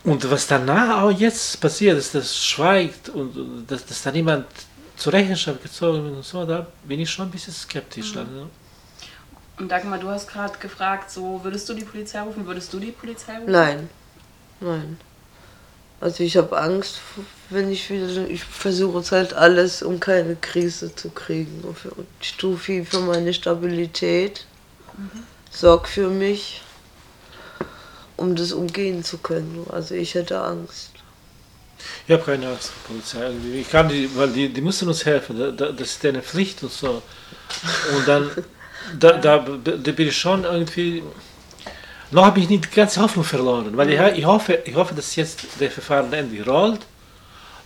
[0.04, 4.46] und was danach auch jetzt passiert, ist, dass schweigt und dass, dass da niemand
[4.96, 8.12] zur Rechenschaft gezogen wird und so, da bin ich schon ein bisschen skeptisch.
[8.12, 8.16] Mhm.
[8.16, 8.50] Dann, ne?
[9.58, 12.46] Und Dagmar, du hast gerade gefragt, so würdest du die Polizei rufen?
[12.46, 13.52] Würdest du die Polizei rufen?
[13.52, 13.90] Nein,
[14.62, 14.98] nein.
[16.00, 17.02] Also ich habe Angst,
[17.50, 21.62] wenn ich wieder, ich versuche es halt alles, um keine Krise zu kriegen.
[22.22, 24.46] Ich tue viel für meine Stabilität,
[24.98, 25.24] mhm.
[25.52, 26.62] sorge für mich
[28.20, 29.66] um das umgehen zu können.
[29.70, 30.92] Also ich hätte Angst.
[32.08, 33.32] Ich habe keine Angst vor Polizei.
[33.54, 35.56] Ich kann die, weil die, die müssen uns helfen.
[35.56, 37.02] Das ist deren Pflicht und so.
[37.96, 38.30] Und dann,
[39.00, 41.04] da, da, da bin ich schon irgendwie.
[42.12, 45.16] Noch habe ich nicht die ganze Hoffnung verloren, weil ich, ich, hoffe, ich hoffe, dass
[45.16, 46.82] jetzt der Verfahren endlich rollt,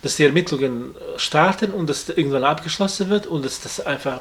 [0.01, 4.19] dass die Ermittlungen starten und dass irgendwann abgeschlossen wird und dass das einfach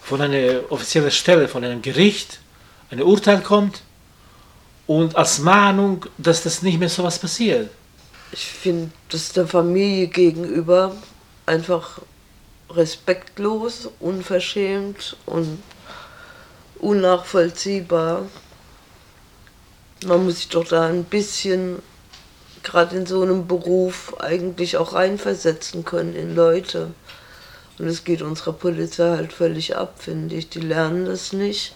[0.00, 2.38] von einer offiziellen Stelle, von einem Gericht,
[2.90, 3.82] ein Urteil kommt
[4.88, 7.70] und als Mahnung, dass das nicht mehr so was passiert.
[8.32, 10.96] Ich finde das der Familie gegenüber
[11.44, 12.00] einfach
[12.70, 15.62] respektlos, unverschämt und
[16.78, 18.26] unnachvollziehbar.
[20.06, 21.82] Man muss sich doch da ein bisschen,
[22.62, 26.92] gerade in so einem Beruf, eigentlich auch reinversetzen können in Leute.
[27.78, 30.48] Und es geht unserer Polizei halt völlig ab, finde ich.
[30.48, 31.74] Die lernen das nicht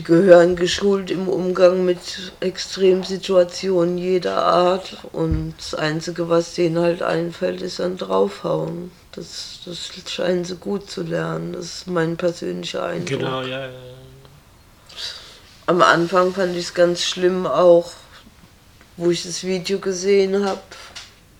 [0.00, 7.02] die gehören geschult im Umgang mit Extremsituationen jeder Art und das Einzige, was denen halt
[7.02, 8.90] einfällt, ist dann draufhauen.
[9.12, 11.52] Das, das scheinen sie gut zu lernen.
[11.52, 13.18] Das ist mein persönlicher Eindruck.
[13.18, 13.66] Genau, ja.
[13.66, 13.72] ja.
[15.66, 17.92] Am Anfang fand ich es ganz schlimm auch,
[18.96, 20.62] wo ich das Video gesehen habe,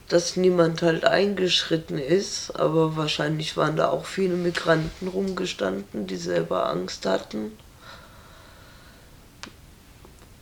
[0.09, 6.69] dass niemand halt eingeschritten ist, aber wahrscheinlich waren da auch viele Migranten rumgestanden, die selber
[6.69, 7.53] Angst hatten.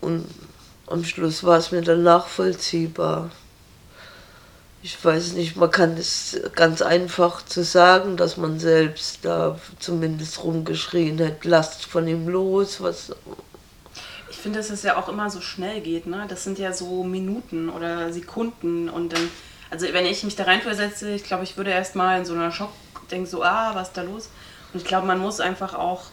[0.01, 0.27] Und
[0.87, 3.31] am Schluss war es mir dann nachvollziehbar.
[4.83, 10.43] Ich weiß nicht, man kann es ganz einfach zu sagen, dass man selbst da zumindest
[10.45, 13.13] rumgeschrien hat, lasst von ihm los, was.
[14.31, 16.27] Ich finde, dass es ja auch immer so schnell geht, ne?
[16.29, 19.29] Das sind ja so Minuten oder Sekunden und dann,
[19.69, 22.71] also wenn ich mich da reinversetze, ich glaube, ich würde erstmal in so einer Schock
[23.11, 24.29] denken, so, ah, was ist da los?
[24.73, 26.05] Und ich glaube, man muss einfach auch,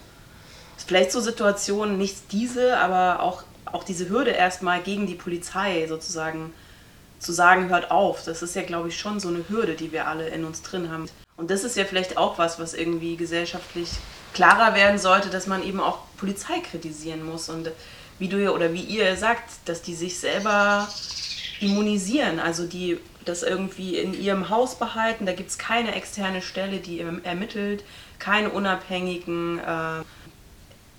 [0.87, 6.53] vielleicht so Situationen, nicht diese, aber auch auch diese Hürde erstmal gegen die Polizei sozusagen
[7.19, 8.23] zu sagen, hört auf.
[8.23, 10.91] Das ist ja, glaube ich, schon so eine Hürde, die wir alle in uns drin
[10.91, 11.09] haben.
[11.37, 13.89] Und das ist ja vielleicht auch was, was irgendwie gesellschaftlich
[14.33, 17.49] klarer werden sollte, dass man eben auch Polizei kritisieren muss.
[17.49, 17.71] Und
[18.19, 20.87] wie du oder wie ihr sagt, dass die sich selber
[21.59, 25.25] immunisieren, also die das irgendwie in ihrem Haus behalten.
[25.25, 27.83] Da gibt es keine externe Stelle, die ermittelt,
[28.19, 30.03] keine unabhängigen äh,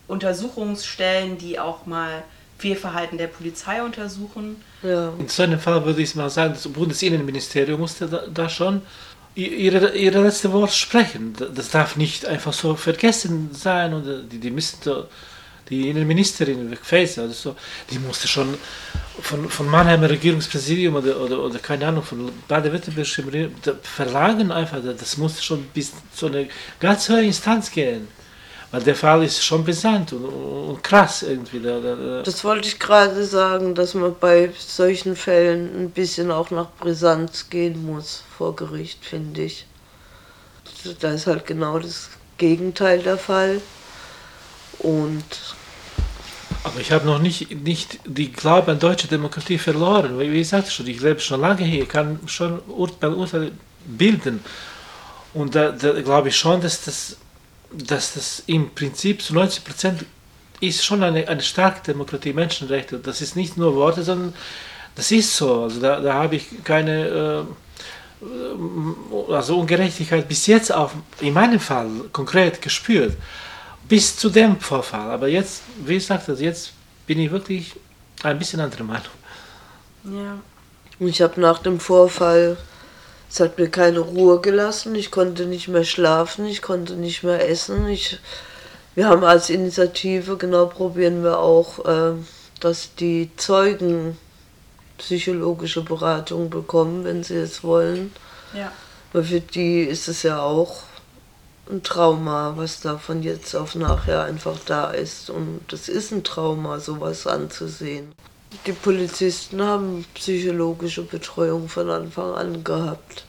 [0.08, 2.24] Untersuchungsstellen, die auch mal
[2.58, 4.56] Fehlverhalten der Polizei untersuchen.
[4.82, 5.12] Ja.
[5.18, 8.82] In so einem Fall würde ich mal sagen, das Bundesinnenministerium musste da, da schon
[9.34, 11.34] ihre, ihre letzte Wort sprechen.
[11.54, 15.06] Das darf nicht einfach so vergessen sein und die, die müssen da,
[15.68, 17.56] die Innenministerin Faeser oder so,
[17.90, 18.56] die musste schon
[19.20, 25.42] von, von Mannheimer Regierungspräsidium oder, oder, oder keine Ahnung, von Baden-Württembergischen verlangen einfach, das muss
[25.42, 26.44] schon bis zu einer
[26.78, 28.08] ganz hohen Instanz gehen.
[28.70, 31.60] Weil der Fall ist schon brisant und, und krass irgendwie.
[31.60, 36.50] Da, da, das wollte ich gerade sagen, dass man bei solchen Fällen ein bisschen auch
[36.50, 39.66] nach Brisanz gehen muss vor Gericht, finde ich.
[41.00, 43.60] Da ist halt genau das Gegenteil der Fall.
[44.78, 45.24] Und
[46.66, 50.18] aber ich habe noch nicht, nicht die Glaube an deutsche Demokratie verloren.
[50.18, 53.52] Wie ich sagte schon, ich lebe schon lange hier, ich kann schon Urteile Urteil
[53.84, 54.44] bilden.
[55.32, 57.18] Und da, da glaube ich schon, dass das
[57.72, 60.04] dass das im Prinzip zu 90 Prozent
[60.60, 62.98] ist schon eine, eine starke Demokratie, Menschenrechte.
[62.98, 64.34] Das ist nicht nur Worte, sondern
[64.94, 65.64] das ist so.
[65.64, 67.46] Also da, da habe ich keine
[68.20, 73.16] äh, also Ungerechtigkeit bis jetzt auch in meinem Fall konkret gespürt.
[73.88, 75.10] Bis zu dem Vorfall.
[75.10, 76.72] Aber jetzt, wie ich sagte, jetzt
[77.06, 77.74] bin ich wirklich
[78.22, 79.04] ein bisschen anderer Meinung.
[80.04, 80.38] Ja.
[80.98, 82.56] Ich habe nach dem Vorfall
[83.28, 84.94] es hat mir keine Ruhe gelassen.
[84.94, 87.88] Ich konnte nicht mehr schlafen, ich konnte nicht mehr essen.
[87.88, 88.18] Ich,
[88.94, 92.12] wir haben als Initiative, genau probieren wir auch, äh,
[92.60, 94.16] dass die Zeugen
[94.98, 98.12] psychologische Beratung bekommen, wenn sie es wollen.
[98.54, 98.72] Ja.
[99.12, 100.82] Weil für die ist es ja auch
[101.70, 105.30] ein Trauma, was da von jetzt auf nachher einfach da ist.
[105.30, 108.12] Und das ist ein Trauma, sowas anzusehen.
[108.64, 113.24] Die Polizisten haben psychologische Betreuung von Anfang an gehabt.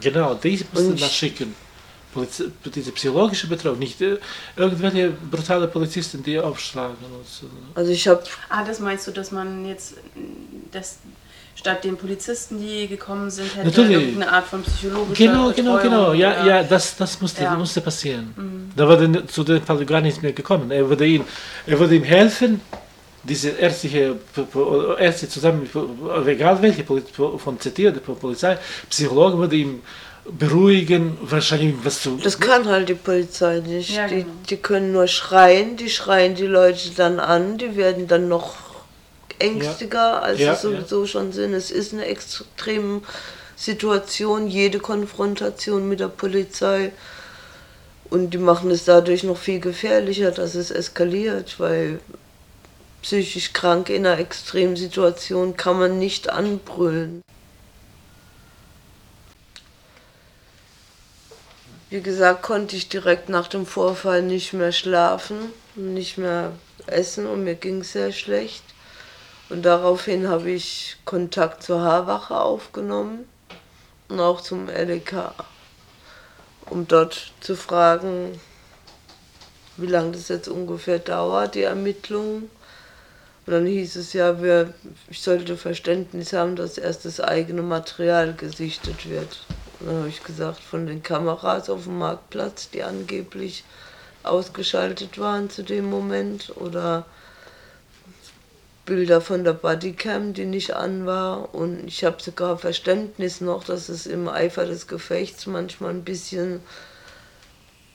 [0.00, 1.54] Genau, die mussten das schicken.
[2.64, 4.18] Diese psychologische Betreuung, nicht äh,
[4.56, 6.96] irgendwelche brutale Polizisten, die aufschlagen.
[7.26, 7.46] So.
[7.74, 8.22] Also ich habe...
[8.48, 9.96] Ah, das meinst du, dass man jetzt,
[10.72, 10.98] das,
[11.54, 13.90] statt den Polizisten, die gekommen sind, hätte Natürlich.
[13.90, 16.12] irgendeine Art von psychologischer Genau, genau, genau.
[16.14, 17.54] Ja, ja, das, das musste, ja.
[17.54, 18.32] musste passieren.
[18.34, 18.70] Mhm.
[18.74, 20.70] Da wurde zu dem Fall gar nicht mehr gekommen.
[20.70, 21.24] Er würde ihm,
[21.66, 22.62] er würde ihm helfen,
[23.28, 24.16] diese ärztliche
[24.98, 25.68] Ärzte zusammen,
[26.26, 28.58] egal welche, von oder von Polizei,
[28.90, 29.82] Psychologen würde ihm
[30.30, 32.18] beruhigen, wahrscheinlich was zu.
[32.22, 33.90] Das kann halt die Polizei nicht.
[33.90, 34.24] Ja, genau.
[34.24, 38.54] die, die können nur schreien, die schreien die Leute dann an, die werden dann noch
[39.38, 40.18] ängstiger, ja.
[40.20, 41.54] als ja, sie sowieso schon sind.
[41.54, 43.02] Es ist eine extreme
[43.56, 46.92] Situation, jede Konfrontation mit der Polizei.
[48.08, 51.98] Und die machen es dadurch noch viel gefährlicher, dass es eskaliert, weil
[53.06, 57.22] psychisch krank in einer Extremsituation kann man nicht anbrüllen.
[61.88, 65.36] Wie gesagt, konnte ich direkt nach dem Vorfall nicht mehr schlafen,
[65.76, 66.50] nicht mehr
[66.88, 68.64] essen und mir ging es sehr schlecht.
[69.50, 73.28] Und daraufhin habe ich Kontakt zur Haarwache aufgenommen
[74.08, 75.30] und auch zum LEK,
[76.68, 78.40] um dort zu fragen,
[79.76, 82.50] wie lange das jetzt ungefähr dauert, die Ermittlungen.
[83.46, 84.74] Und dann hieß es ja, wir,
[85.08, 89.38] ich sollte Verständnis haben, dass erst das eigene Material gesichtet wird.
[89.78, 93.62] Und dann habe ich gesagt, von den Kameras auf dem Marktplatz, die angeblich
[94.24, 97.06] ausgeschaltet waren zu dem Moment, oder
[98.84, 101.54] Bilder von der Bodycam, die nicht an war.
[101.54, 106.60] Und ich habe sogar Verständnis noch, dass es im Eifer des Gefechts manchmal ein bisschen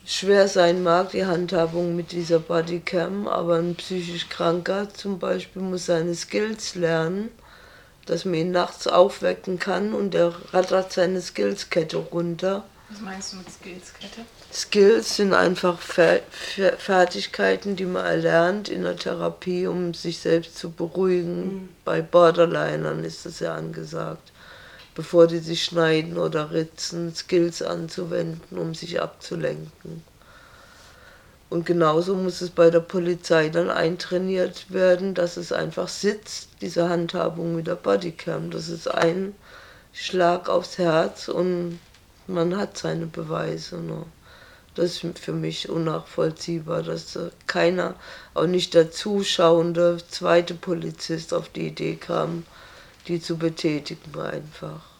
[0.04, 5.86] schwer sein mag, die Handhabung mit dieser Bodycam, aber ein psychisch Kranker zum Beispiel muss
[5.86, 7.30] seine Skills lernen,
[8.06, 12.64] dass man ihn nachts aufwecken kann und er rattert seine Skillskette runter.
[12.90, 14.22] Was meinst du mit Skillskette?
[14.52, 21.44] Skills sind einfach Fertigkeiten, die man erlernt in der Therapie, um sich selbst zu beruhigen.
[21.44, 21.68] Mhm.
[21.84, 24.31] Bei Borderlinern ist das ja angesagt
[24.94, 30.02] bevor die sich schneiden oder ritzen, Skills anzuwenden, um sich abzulenken.
[31.52, 36.88] Und genauso muss es bei der Polizei dann eintrainiert werden, dass es einfach sitzt, diese
[36.88, 38.50] Handhabung mit der Bodycam.
[38.50, 39.34] Das ist ein
[39.92, 41.78] Schlag aufs Herz und
[42.26, 43.76] man hat seine Beweise.
[43.76, 44.06] Ne?
[44.74, 47.96] Das ist für mich unnachvollziehbar, dass keiner,
[48.32, 52.46] auch nicht der zuschauende zweite Polizist auf die Idee kam,
[53.08, 54.92] die zu betätigen einfach.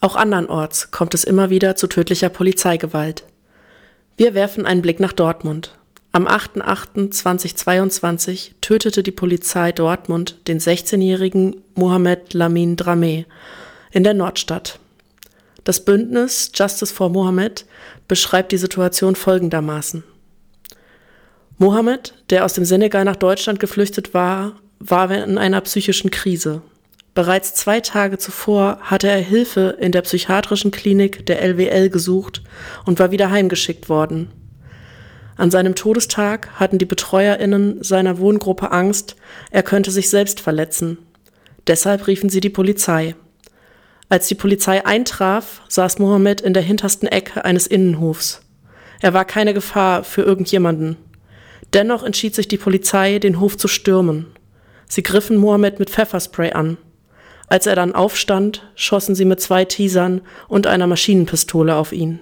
[0.00, 3.24] Auch andernorts kommt es immer wieder zu tödlicher Polizeigewalt.
[4.16, 5.76] Wir werfen einen Blick nach Dortmund.
[6.12, 13.24] Am 8.8.2022 tötete die Polizei Dortmund den 16-jährigen Mohamed Lamin Dramé
[13.90, 14.78] in der Nordstadt.
[15.66, 17.66] Das Bündnis Justice for Mohammed
[18.06, 20.04] beschreibt die Situation folgendermaßen.
[21.58, 26.62] Mohammed, der aus dem Senegal nach Deutschland geflüchtet war, war in einer psychischen Krise.
[27.14, 32.42] Bereits zwei Tage zuvor hatte er Hilfe in der psychiatrischen Klinik der LWL gesucht
[32.84, 34.30] und war wieder heimgeschickt worden.
[35.36, 39.16] An seinem Todestag hatten die Betreuerinnen seiner Wohngruppe Angst,
[39.50, 40.98] er könnte sich selbst verletzen.
[41.66, 43.16] Deshalb riefen sie die Polizei.
[44.08, 48.40] Als die Polizei eintraf, saß Mohammed in der hintersten Ecke eines Innenhofs.
[49.00, 50.96] Er war keine Gefahr für irgendjemanden.
[51.72, 54.26] Dennoch entschied sich die Polizei, den Hof zu stürmen.
[54.88, 56.78] Sie griffen Mohammed mit Pfefferspray an.
[57.48, 62.20] Als er dann aufstand, schossen sie mit zwei Teasern und einer Maschinenpistole auf ihn.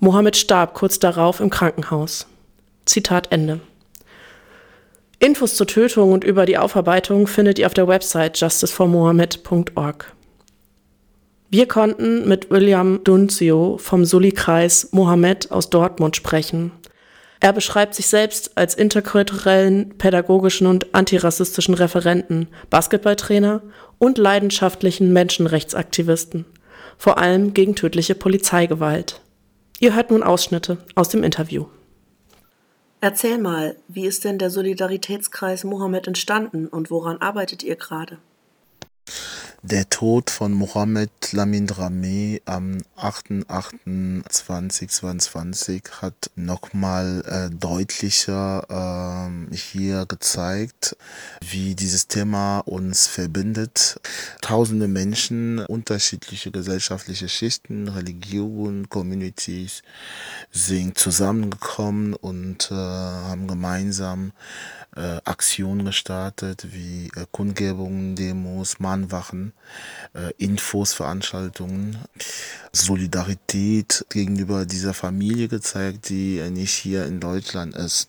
[0.00, 2.26] Mohammed starb kurz darauf im Krankenhaus.
[2.86, 3.60] Zitat Ende.
[5.18, 10.12] Infos zur Tötung und über die Aufarbeitung findet ihr auf der Website justiceformohammed.org.
[11.52, 16.70] Wir konnten mit William Dunzio vom Suli-Kreis Mohammed aus Dortmund sprechen.
[17.40, 23.62] Er beschreibt sich selbst als interkulturellen, pädagogischen und antirassistischen Referenten, Basketballtrainer
[23.98, 26.44] und leidenschaftlichen Menschenrechtsaktivisten,
[26.96, 29.20] vor allem gegen tödliche Polizeigewalt.
[29.80, 31.66] Ihr hört nun Ausschnitte aus dem Interview.
[33.00, 38.18] Erzähl mal, wie ist denn der Solidaritätskreis Mohammed entstanden und woran arbeitet ihr gerade?
[39.62, 50.96] Der Tod von Mohammed Lamin Dramé am 8.8.2022 hat nochmal äh, deutlicher äh, hier gezeigt,
[51.42, 54.00] wie dieses Thema uns verbindet.
[54.40, 59.82] Tausende Menschen, unterschiedliche gesellschaftliche Schichten, Religionen, Communities
[60.50, 64.32] sind zusammengekommen und äh, haben gemeinsam
[64.96, 69.49] äh, Aktionen gestartet, wie äh, Kundgebungen, Demos, Mahnwachen,
[70.14, 71.98] äh, Infos, Veranstaltungen,
[72.72, 78.08] Solidarität gegenüber dieser Familie gezeigt, die nicht hier in Deutschland ist.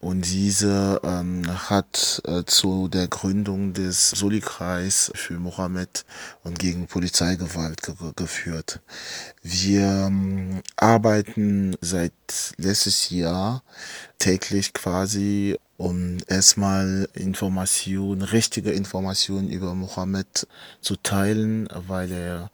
[0.00, 6.04] Und diese ähm, hat äh, zu der Gründung des Soli-Kreis für Mohammed
[6.44, 8.80] und gegen Polizeigewalt ge geführt.
[9.42, 12.12] Wir ähm, arbeiten seit
[12.56, 13.62] letztes Jahr
[14.18, 20.46] täglich quasi um erstmal Informationen, richtige Informationen über Mohammed
[20.80, 22.50] zu teilen, weil er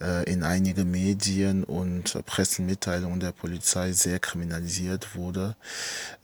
[0.00, 5.54] äh, in einige Medien und Pressemitteilungen der Polizei sehr kriminalisiert wurde,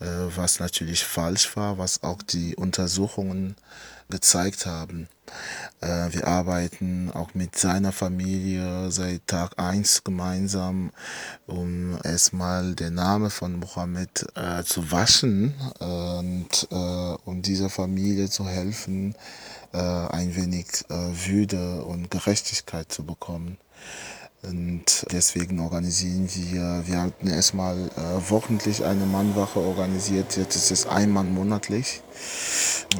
[0.01, 3.57] äh, was natürlich falsch war, was auch die Untersuchungen
[4.09, 5.09] gezeigt haben.
[5.81, 10.91] Äh, wir arbeiten auch mit seiner Familie seit Tag eins gemeinsam,
[11.47, 16.75] um erstmal den Namen von Mohammed äh, zu waschen und äh,
[17.25, 19.15] um dieser Familie zu helfen,
[19.73, 23.59] äh, ein wenig äh, Würde und Gerechtigkeit zu bekommen.
[24.43, 30.87] Und deswegen organisieren wir, wir hatten erstmal äh, wochentlich eine Mannwache organisiert, jetzt ist es
[30.87, 32.03] einmal monatlich.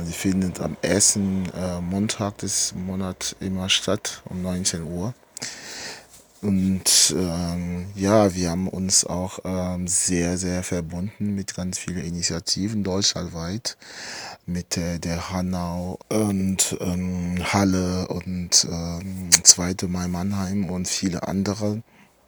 [0.05, 5.15] Sie findet am ersten äh, Montag des Monats immer statt, um 19 Uhr.
[6.41, 12.85] Und ähm, ja, wir haben uns auch ähm, sehr, sehr verbunden mit ganz vielen Initiativen
[12.85, 13.77] deutschlandweit,
[14.47, 21.83] mit äh, der Hanau und ähm, Halle und ähm, Zweite Mai Mannheim und viele andere.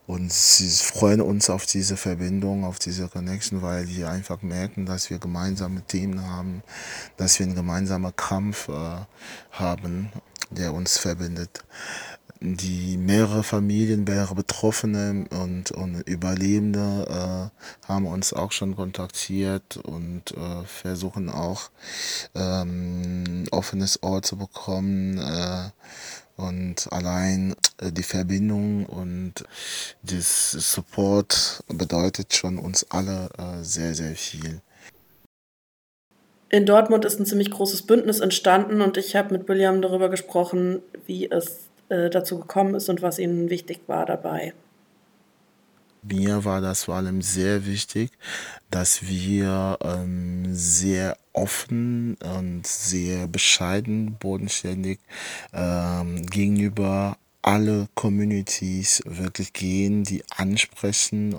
[0.09, 5.09] Und sie freuen uns auf diese Verbindung, auf diese Connection, weil wir einfach merken, dass
[5.09, 6.65] wir gemeinsame Themen haben,
[7.17, 8.97] dass wir einen gemeinsamen Kampf äh,
[9.53, 10.11] haben,
[10.51, 11.63] der uns verbindet
[12.41, 20.33] die mehrere Familien, mehrere Betroffene und, und Überlebende äh, haben uns auch schon kontaktiert und
[20.33, 21.71] äh, versuchen auch
[22.35, 25.71] ähm, offenes Ohr zu bekommen äh,
[26.37, 29.45] und allein äh, die Verbindung und
[30.03, 34.63] das Support bedeutet schon uns alle äh, sehr, sehr viel.
[36.49, 40.83] In Dortmund ist ein ziemlich großes Bündnis entstanden und ich habe mit William darüber gesprochen,
[41.07, 44.55] wie es äh, dazu gekommen ist und was Ihnen wichtig war dabei.
[46.03, 48.11] Mir war das vor allem sehr wichtig,
[48.71, 54.99] dass wir ähm, sehr offen und sehr bescheiden, bodenständig
[55.53, 61.37] ähm, gegenüber alle Communities wirklich gehen, die ansprechen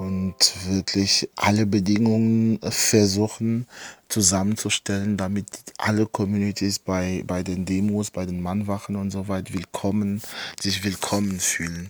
[0.00, 0.34] und
[0.66, 3.66] wirklich alle Bedingungen versuchen
[4.08, 5.46] zusammenzustellen, damit
[5.76, 10.22] alle Communities bei, bei den Demos, bei den Mannwachen und so weiter willkommen,
[10.58, 11.86] sich willkommen fühlen.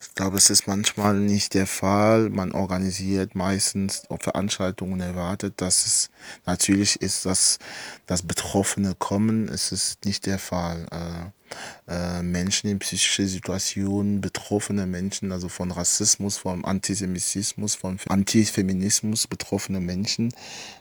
[0.00, 2.30] Ich glaube, es ist manchmal nicht der Fall.
[2.30, 6.10] Man organisiert meistens Veranstaltungen erwartet, dass es
[6.44, 7.60] natürlich ist, dass,
[8.06, 9.48] dass Betroffene kommen.
[9.48, 11.32] Es ist nicht der Fall.
[11.88, 19.26] Äh, äh, Menschen in psychische Situationen, betroffene Menschen, also von Rassismus, vom Antisemitismus, von Antifeminismus
[19.26, 20.32] betroffene Menschen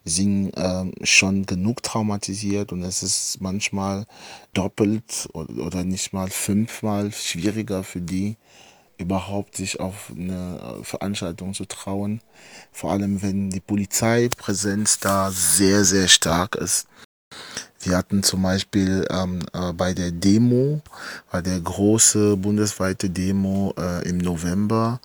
[0.05, 4.05] sind äh, schon genug traumatisiert und es ist manchmal
[4.53, 8.37] doppelt oder nicht mal fünfmal schwieriger für die,
[8.97, 12.21] überhaupt sich auf eine Veranstaltung zu trauen.
[12.71, 16.87] Vor allem, wenn die Polizeipräsenz da sehr, sehr stark ist.
[17.83, 20.81] Wir hatten zum Beispiel ähm, äh, bei der Demo,
[21.31, 24.99] bei der große bundesweite Demo äh, im November,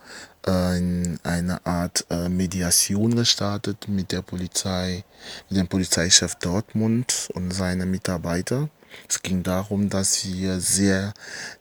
[0.48, 5.02] eine Art äh, Mediation gestartet mit der Polizei,
[5.50, 8.70] mit dem Polizeichef Dortmund und seinen Mitarbeitern.
[9.08, 11.14] Es ging darum, dass wir sehr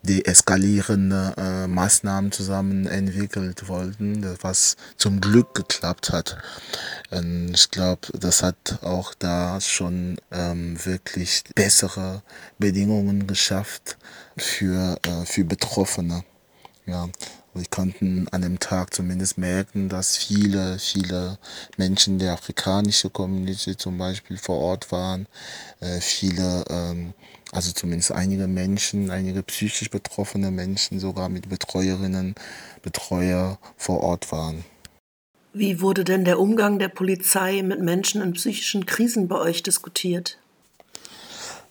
[0.03, 6.37] deeskalierende äh, Maßnahmen zusammen entwickelt wollten, was zum Glück geklappt hat.
[7.11, 12.23] Und ich glaube, das hat auch da schon ähm, wirklich bessere
[12.57, 13.97] Bedingungen geschafft
[14.37, 16.23] für, äh, für Betroffene.
[16.85, 17.09] Ja,
[17.55, 21.37] wir konnten an dem Tag zumindest merken, dass viele, viele
[21.77, 25.25] Menschen der afrikanischen Community zum Beispiel vor Ort waren.
[25.79, 27.13] Äh, viele, ähm,
[27.53, 32.35] also zumindest einige Menschen, einige psychisch betroffene Menschen sogar mit Betreuerinnen,
[32.81, 34.65] Betreuer vor Ort waren.
[35.53, 40.37] Wie wurde denn der Umgang der Polizei mit Menschen in psychischen Krisen bei euch diskutiert?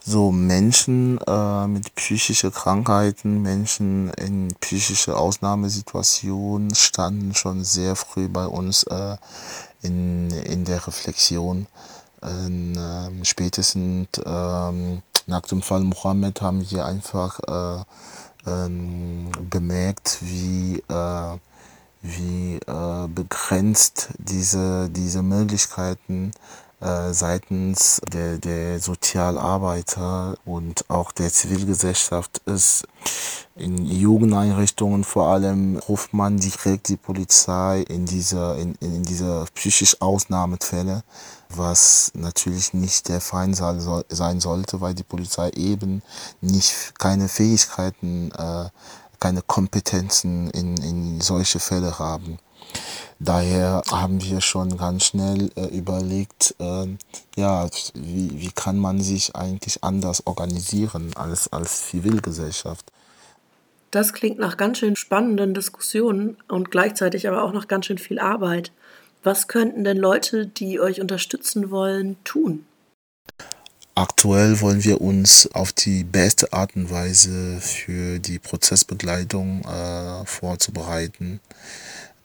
[0.07, 8.47] So Menschen äh, mit psychischen Krankheiten, Menschen in psychische Ausnahmesituationen standen schon sehr früh bei
[8.47, 9.17] uns äh,
[9.81, 11.67] in, in der Reflexion.
[12.23, 17.85] Ähm, äh, spätestens ähm, nach dem Fall Mohammed haben wir einfach äh,
[18.47, 21.39] ähm, bemerkt, wie, äh,
[22.03, 26.33] wie äh, begrenzt diese, diese Möglichkeiten
[26.85, 32.87] äh, seitens der, der Sozialarbeiter und auch der Zivilgesellschaft ist.
[33.57, 39.97] In Jugendeinrichtungen vor allem ruft man direkt die Polizei in diese, in, in diese psychisch
[40.03, 41.05] Ausnahmefälle,
[41.49, 46.03] was natürlich nicht der Fall sein sollte, weil die Polizei eben
[46.43, 48.69] nicht keine Fähigkeiten, äh,
[49.21, 52.39] keine Kompetenzen in, in solche Fälle haben.
[53.19, 56.87] Daher haben wir schon ganz schnell äh, überlegt, äh,
[57.37, 62.85] ja, wie, wie kann man sich eigentlich anders organisieren als, als Zivilgesellschaft.
[63.91, 68.19] Das klingt nach ganz schön spannenden Diskussionen und gleichzeitig aber auch nach ganz schön viel
[68.19, 68.73] Arbeit.
[69.23, 72.67] Was könnten denn Leute, die euch unterstützen wollen, tun?
[73.95, 81.41] Aktuell wollen wir uns auf die beste Art und Weise für die Prozessbegleitung äh, vorzubereiten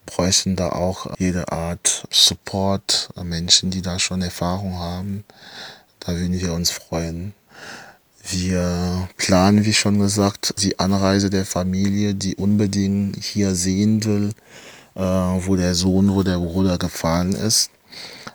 [0.09, 5.23] bräuchten da auch jede Art Support, Menschen, die da schon Erfahrung haben.
[5.99, 7.33] Da würden wir uns freuen.
[8.27, 14.31] Wir planen, wie schon gesagt, die Anreise der Familie, die unbedingt hier sehen will,
[14.95, 17.71] äh, wo der Sohn, wo der Bruder gefallen ist.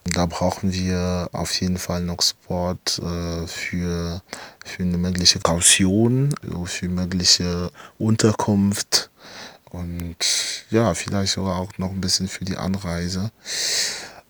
[0.05, 4.22] Da brauchen wir auf jeden Fall noch Support äh, für,
[4.64, 6.35] für eine mögliche Kaution,
[6.66, 9.11] für mögliche Unterkunft
[9.75, 10.16] und
[10.70, 13.31] ja, vielleicht sogar auch noch ein bisschen für die Anreise.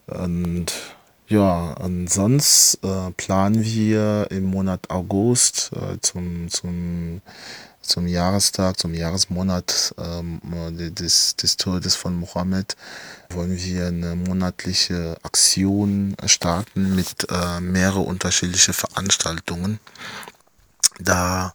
[0.07, 0.73] Und
[1.29, 7.23] ja, und sonst äh, planen wir im Monat August äh, zum, zum,
[7.81, 10.41] zum Jahrestag, zum Jahresmonat ähm,
[10.95, 12.77] des, des Todes von Mohammed,
[13.31, 19.79] wollen wir eine monatliche Aktion starten mit äh, mehreren unterschiedlichen Veranstaltungen.
[20.99, 21.53] Da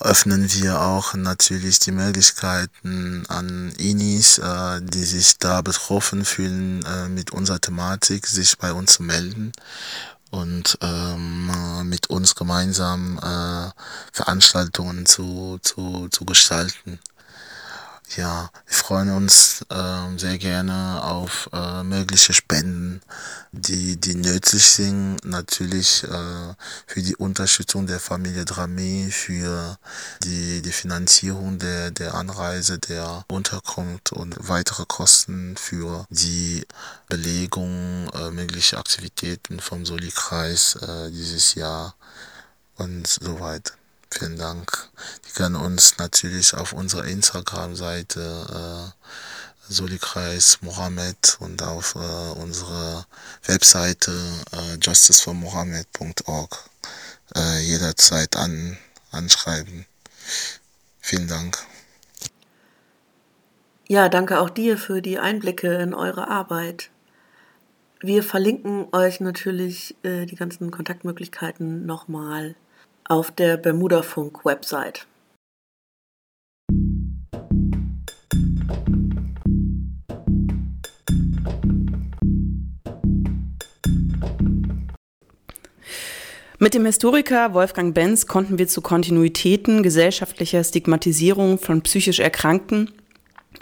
[0.00, 7.08] öffnen wir auch natürlich die Möglichkeiten an Inis, äh, die sich da betroffen fühlen äh,
[7.08, 9.52] mit unserer Thematik, sich bei uns zu melden
[10.30, 11.50] und ähm,
[11.88, 13.70] mit uns gemeinsam äh,
[14.12, 16.98] Veranstaltungen zu, zu, zu gestalten.
[18.16, 23.00] Ja, wir freuen uns äh, sehr gerne auf äh, mögliche Spenden,
[23.50, 26.54] die, die nötig sind, natürlich äh,
[26.86, 29.78] für die Unterstützung der Familie Dramé, für
[30.22, 36.64] die, die Finanzierung der, der Anreise, der Unterkunft und weitere Kosten für die
[37.08, 41.96] Belegung äh, möglicher Aktivitäten vom Soli-Kreis äh, dieses Jahr
[42.76, 43.72] und so weiter.
[44.16, 44.90] Vielen Dank.
[45.26, 53.06] Die können uns natürlich auf unserer Instagram-Seite äh, Solikreis Mohammed und auf äh, unserer
[53.46, 54.12] Webseite
[54.52, 56.70] äh, justiceformohammed.org
[57.34, 58.78] äh, jederzeit an,
[59.10, 59.84] anschreiben.
[61.00, 61.58] Vielen Dank.
[63.88, 66.90] Ja, danke auch dir für die Einblicke in eure Arbeit.
[68.00, 72.54] Wir verlinken euch natürlich äh, die ganzen Kontaktmöglichkeiten nochmal
[73.08, 75.06] auf der Bermudafunk-Website.
[86.64, 92.90] Mit dem Historiker Wolfgang Benz konnten wir zu Kontinuitäten gesellschaftlicher Stigmatisierung von psychisch Erkrankten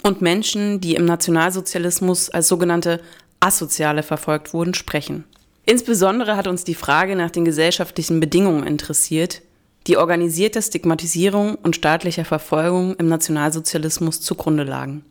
[0.03, 3.01] und Menschen, die im Nationalsozialismus als sogenannte
[3.41, 5.25] Asoziale verfolgt wurden, sprechen.
[5.65, 9.41] Insbesondere hat uns die Frage nach den gesellschaftlichen Bedingungen interessiert,
[9.87, 15.05] die organisierte Stigmatisierung und staatlicher Verfolgung im Nationalsozialismus zugrunde lagen.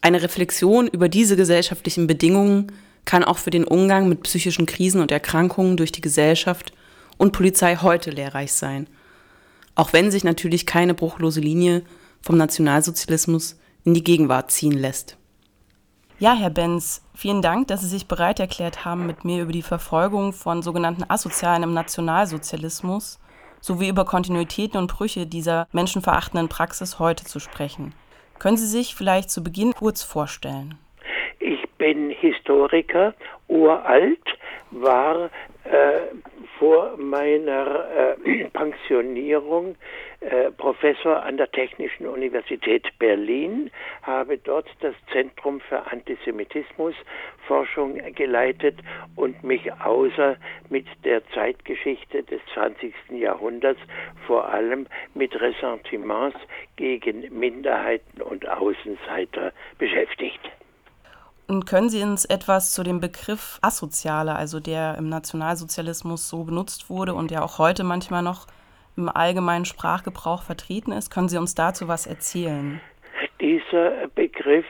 [0.00, 2.72] Eine Reflexion über diese gesellschaftlichen Bedingungen
[3.04, 6.72] kann auch für den Umgang mit psychischen Krisen und Erkrankungen durch die Gesellschaft
[7.16, 8.86] und Polizei heute lehrreich sein,
[9.74, 11.82] auch wenn sich natürlich keine bruchlose Linie
[12.22, 15.16] vom Nationalsozialismus in die Gegenwart ziehen lässt.
[16.18, 19.62] Ja, Herr Benz, vielen Dank, dass Sie sich bereit erklärt haben, mit mir über die
[19.62, 23.20] Verfolgung von sogenannten Asozialen im Nationalsozialismus
[23.60, 27.94] sowie über Kontinuitäten und Brüche dieser menschenverachtenden Praxis heute zu sprechen.
[28.38, 30.78] Können Sie sich vielleicht zu Beginn kurz vorstellen?
[31.38, 33.14] Ich bin Historiker,
[33.48, 34.20] uralt,
[34.70, 35.30] war
[35.64, 36.00] äh,
[36.58, 39.76] vor meiner äh, Pensionierung
[40.24, 43.70] äh, Professor an der Technischen Universität Berlin,
[44.02, 48.78] habe dort das Zentrum für Antisemitismusforschung geleitet
[49.16, 50.36] und mich außer
[50.70, 52.94] mit der Zeitgeschichte des 20.
[53.10, 53.80] Jahrhunderts
[54.26, 56.38] vor allem mit Ressentiments
[56.76, 60.40] gegen Minderheiten und Außenseiter beschäftigt.
[61.46, 66.88] Und können Sie uns etwas zu dem Begriff Asoziale, also der im Nationalsozialismus so benutzt
[66.88, 68.46] wurde und ja auch heute manchmal noch
[68.96, 72.80] im allgemeinen Sprachgebrauch vertreten ist, können Sie uns dazu was erzählen?
[73.40, 74.66] Dieser Begriff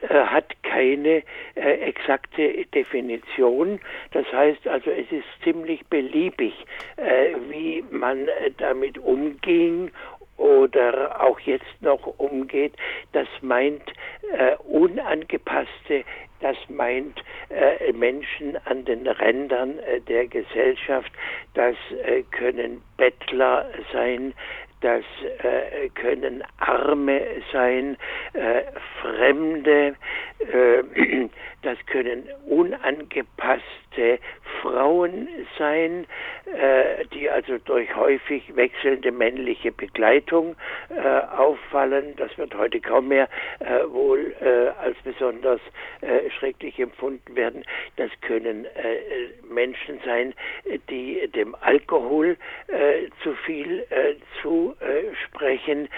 [0.00, 1.22] äh, hat keine
[1.54, 3.80] äh, exakte Definition.
[4.12, 6.54] Das heißt also, es ist ziemlich beliebig,
[6.96, 9.90] äh, wie man äh, damit umging
[10.40, 12.72] oder auch jetzt noch umgeht,
[13.12, 13.82] das meint
[14.32, 16.04] äh, unangepasste,
[16.40, 21.12] das meint äh, Menschen an den Rändern äh, der Gesellschaft,
[21.52, 24.32] das äh, können Bettler sein,
[24.80, 25.04] das
[25.42, 27.20] äh, können Arme
[27.52, 27.96] sein,
[28.32, 28.62] äh,
[29.00, 29.96] Fremde,
[30.38, 31.28] äh,
[31.62, 34.18] das können unangepasste
[34.60, 35.28] Frauen
[35.58, 36.06] sein,
[36.46, 40.56] äh, die also durch häufig wechselnde männliche Begleitung
[40.88, 41.00] äh,
[41.36, 42.14] auffallen.
[42.16, 43.28] Das wird heute kaum mehr
[43.60, 44.34] äh, wohl
[44.80, 45.60] als besonders
[46.38, 47.64] schrecklich empfunden werden.
[47.96, 48.66] Das können
[49.48, 50.34] Menschen sein,
[50.88, 52.36] die dem Alkohol
[53.22, 53.84] zu viel
[54.78, 55.88] zusprechen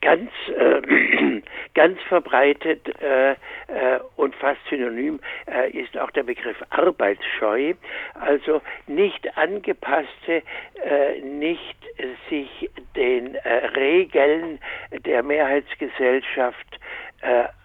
[0.00, 1.42] ganz, äh,
[1.74, 3.36] ganz verbreitet äh, äh,
[4.16, 7.74] und fast synonym äh, ist auch der Begriff Arbeitsscheu,
[8.14, 10.42] also nicht angepasste,
[10.84, 11.76] äh, nicht
[12.30, 14.60] sich den äh, Regeln
[15.04, 16.78] der Mehrheitsgesellschaft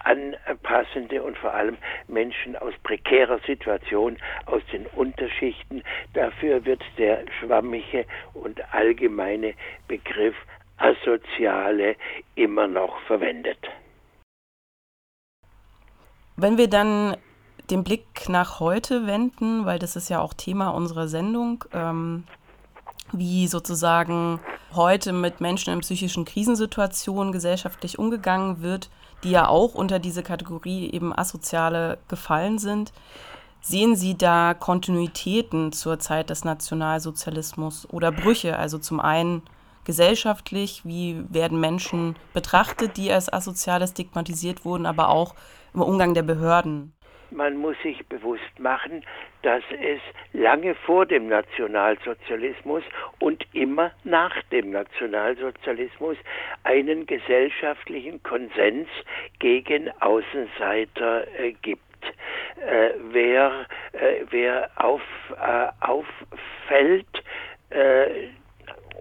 [0.04, 1.76] anpassende und vor allem
[2.08, 5.82] Menschen aus prekärer Situation, aus den Unterschichten.
[6.12, 9.54] Dafür wird der schwammige und allgemeine
[9.88, 10.34] Begriff
[10.76, 11.96] Asoziale
[12.34, 13.58] immer noch verwendet.
[16.36, 17.16] Wenn wir dann
[17.70, 22.24] den Blick nach heute wenden, weil das ist ja auch Thema unserer Sendung, ähm,
[23.12, 24.40] wie sozusagen
[24.74, 28.90] heute mit Menschen in psychischen Krisensituationen gesellschaftlich umgegangen wird,
[29.24, 32.92] die ja auch unter diese Kategorie eben Asoziale gefallen sind.
[33.60, 38.58] Sehen Sie da Kontinuitäten zur Zeit des Nationalsozialismus oder Brüche?
[38.58, 39.42] Also zum einen
[39.84, 45.34] gesellschaftlich, wie werden Menschen betrachtet, die als Asoziale stigmatisiert wurden, aber auch
[45.72, 46.92] im Umgang der Behörden.
[47.34, 49.04] Man muss sich bewusst machen,
[49.42, 50.00] dass es
[50.32, 52.84] lange vor dem Nationalsozialismus
[53.18, 56.16] und immer nach dem Nationalsozialismus
[56.62, 58.88] einen gesellschaftlichen Konsens
[59.40, 61.82] gegen Außenseiter äh, gibt.
[62.64, 67.24] Äh, wer, äh, wer auf, äh, auffällt,
[67.70, 68.28] äh,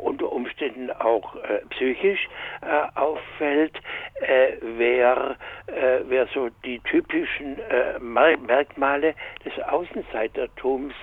[0.02, 2.28] unter Umständen auch äh, psychisch
[2.62, 3.76] äh, auffällt,
[4.22, 5.38] äh, wer,
[5.68, 9.16] äh, wer so die typischen äh, Merkmale
[9.46, 10.94] des Außenseitertums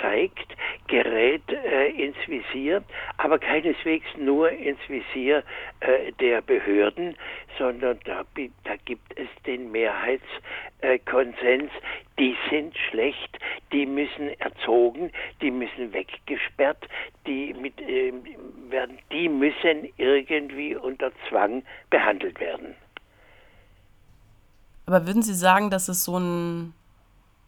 [0.00, 1.42] zeigt, gerät
[1.96, 2.82] ins Visier,
[3.16, 5.42] aber keineswegs nur ins Visier
[6.20, 7.16] der Behörden,
[7.58, 8.24] sondern da,
[8.64, 11.70] da gibt es den Mehrheitskonsens,
[12.18, 13.38] die sind schlecht,
[13.72, 16.88] die müssen erzogen, die müssen weggesperrt,
[17.26, 18.12] die, mit, äh,
[18.68, 22.74] werden, die müssen irgendwie unter Zwang behandelt werden.
[24.86, 26.74] Aber würden Sie sagen, dass es so einen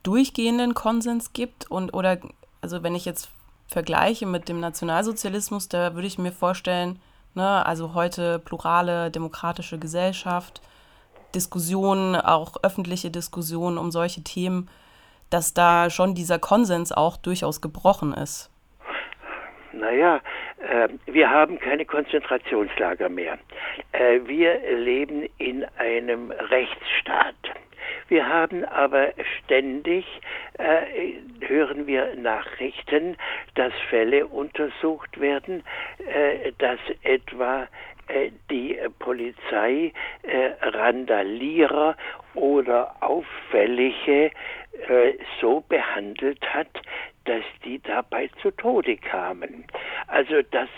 [0.03, 1.71] durchgehenden Konsens gibt?
[1.71, 2.19] Und, oder,
[2.61, 3.31] also wenn ich jetzt
[3.69, 6.99] vergleiche mit dem Nationalsozialismus, da würde ich mir vorstellen,
[7.35, 10.61] ne, also heute plurale demokratische Gesellschaft,
[11.35, 14.69] Diskussionen, auch öffentliche Diskussionen um solche Themen,
[15.31, 18.51] dass da schon dieser Konsens auch durchaus gebrochen ist?
[19.73, 20.21] Naja,
[20.59, 23.39] äh, wir haben keine Konzentrationslager mehr.
[23.93, 27.37] Äh, wir leben in einem Rechtsstaat.
[28.11, 30.05] Wir haben aber ständig,
[30.59, 31.13] äh,
[31.47, 33.17] hören wir Nachrichten,
[33.55, 35.63] dass Fälle untersucht werden,
[36.13, 37.69] äh, dass etwa
[38.09, 39.93] äh, die Polizei
[40.23, 41.97] äh, Randalierer
[42.35, 44.33] oder Auffällige
[44.89, 46.83] äh, so behandelt hat,
[47.27, 49.65] dass die dabei zu Tode kamen.
[50.09, 50.69] Also das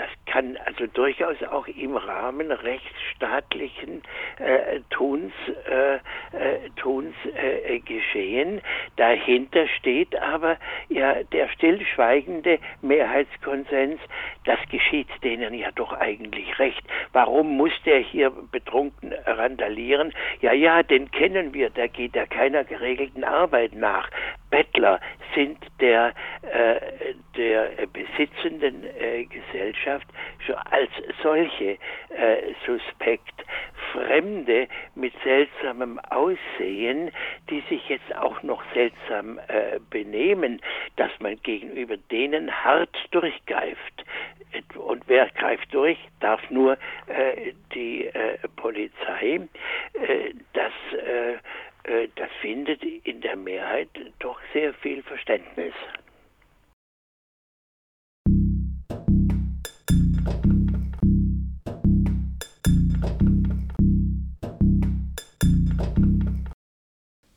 [0.00, 4.00] das kann also durchaus auch im Rahmen rechtsstaatlichen
[4.38, 5.30] äh, Tuns,
[5.68, 8.62] äh, äh, Tuns äh, geschehen.
[8.96, 10.56] Dahinter steht aber
[10.88, 14.00] ja der stillschweigende Mehrheitskonsens,
[14.46, 16.82] das geschieht denen ja doch eigentlich recht.
[17.12, 20.14] Warum muss der hier betrunken randalieren?
[20.40, 24.08] Ja, ja, den kennen wir, der geht ja keiner geregelten Arbeit nach.
[24.48, 24.98] Bettler
[25.34, 26.80] sind der, äh,
[27.36, 29.24] der besitzenden äh,
[29.90, 30.06] Gesellschaft
[30.70, 30.90] als
[31.22, 31.78] solche
[32.10, 33.34] äh, suspekt.
[33.92, 37.10] Fremde mit seltsamem Aussehen,
[37.48, 40.60] die sich jetzt auch noch seltsam äh, benehmen,
[40.96, 44.04] dass man gegenüber denen hart durchgreift.
[44.76, 45.98] Und wer greift durch?
[46.20, 46.74] Darf nur
[47.06, 49.40] äh, die äh, Polizei.
[50.52, 51.38] das äh,
[52.14, 53.88] das findet in der Mehrheit
[54.18, 55.74] doch sehr viel Verständnis.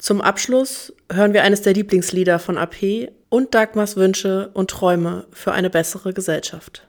[0.03, 5.53] Zum Abschluss hören wir eines der Lieblingslieder von AP und Dagmars Wünsche und Träume für
[5.53, 6.85] eine bessere Gesellschaft.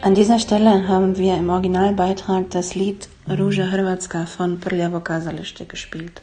[0.00, 6.22] An dieser Stelle haben wir im Originalbeitrag das Lied Ruja Hrvatska von Prljavo Kazalište gespielt.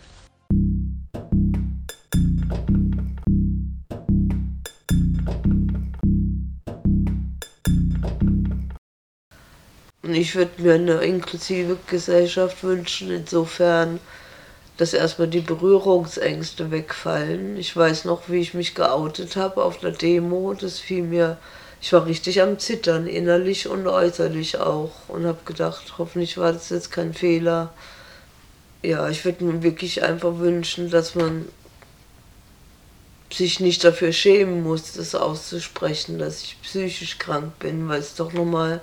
[10.15, 13.99] Ich würde mir eine inklusive Gesellschaft wünschen, insofern,
[14.77, 17.57] dass erstmal die Berührungsängste wegfallen.
[17.57, 20.53] Ich weiß noch, wie ich mich geoutet habe auf einer Demo.
[20.53, 21.37] Das fiel mir
[21.81, 25.07] ich war richtig am Zittern, innerlich und äußerlich auch.
[25.07, 27.73] Und habe gedacht, hoffentlich war das jetzt kein Fehler.
[28.81, 31.47] Ja, ich würde mir wirklich einfach wünschen, dass man
[33.31, 38.33] sich nicht dafür schämen muss, das auszusprechen, dass ich psychisch krank bin, weil es doch
[38.33, 38.81] nochmal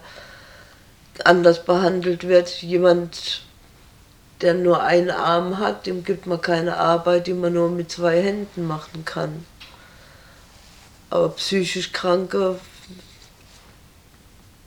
[1.24, 2.62] anders behandelt wird.
[2.62, 3.42] Jemand,
[4.40, 8.20] der nur einen Arm hat, dem gibt man keine Arbeit, die man nur mit zwei
[8.20, 9.44] Händen machen kann.
[11.10, 12.58] Aber psychisch Kranke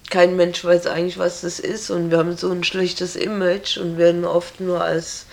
[0.09, 3.97] kein Mensch weiß eigentlich, was das ist und wir haben so ein schlechtes Image und
[3.97, 5.25] werden oft nur als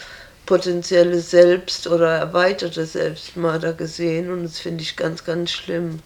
[0.46, 6.00] potenzielles Selbst oder erweiterte Selbstmörder gesehen und das finde ich ganz, ganz schlimm,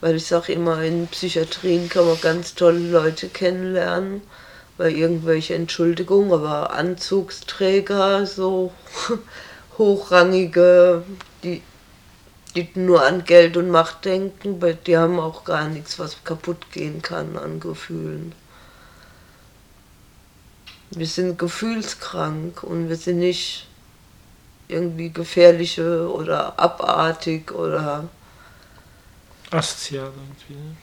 [0.00, 4.22] weil ich sage immer, in Psychiatrien kann man ganz tolle Leute kennenlernen,
[4.78, 8.72] weil irgendwelche Entschuldigungen, aber Anzugsträger, so
[9.78, 11.04] hochrangige,
[11.42, 11.62] die
[12.54, 16.72] die nur an Geld und Macht denken, weil die haben auch gar nichts, was kaputt
[16.72, 18.34] gehen kann an Gefühlen.
[20.90, 23.66] Wir sind gefühlskrank und wir sind nicht
[24.68, 28.08] irgendwie gefährliche oder abartig oder
[29.50, 30.76] asozial irgendwie.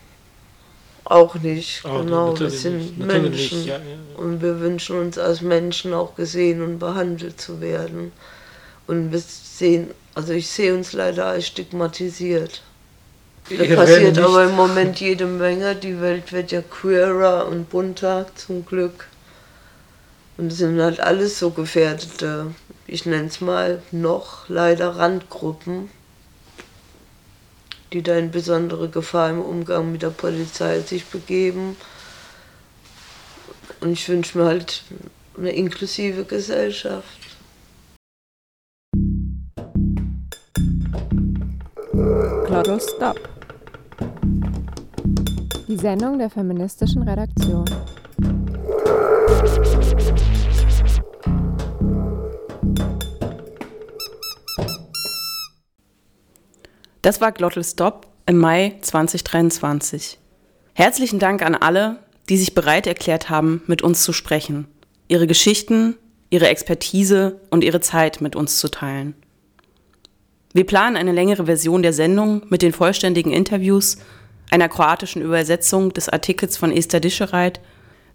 [1.05, 2.39] Auch nicht, oh, genau.
[2.39, 4.19] Wir sind Menschen nicht, ja, ja, ja.
[4.19, 8.11] und wir wünschen uns als Menschen auch gesehen und behandelt zu werden.
[8.87, 12.61] Und wir sehen also ich sehe uns leider als stigmatisiert.
[13.49, 15.75] Da passiert aber im Moment jede Menge.
[15.75, 19.07] Die Welt wird ja queerer und bunter, zum Glück.
[20.37, 22.47] Und es sind halt alles so gefährdete,
[22.87, 25.89] ich nenne es mal noch leider Randgruppen,
[27.93, 31.75] die da in besondere Gefahr im Umgang mit der Polizei sich begeben.
[33.81, 34.83] Und ich wünsche mir halt
[35.38, 37.19] eine inklusive Gesellschaft.
[42.45, 43.19] Claudel Stop.
[45.67, 47.65] Die Sendung der feministischen Redaktion.
[57.05, 60.17] Das war Glottal Stop im Mai 2023.
[60.73, 61.99] Herzlichen Dank an alle,
[62.29, 64.65] die sich bereit erklärt haben, mit uns zu sprechen,
[65.07, 65.97] ihre Geschichten,
[66.31, 69.13] ihre Expertise und ihre Zeit mit uns zu teilen.
[70.51, 73.97] Wir planen eine längere Version der Sendung mit den vollständigen Interviews,
[74.49, 77.61] einer kroatischen Übersetzung des Artikels von Esther Dischereit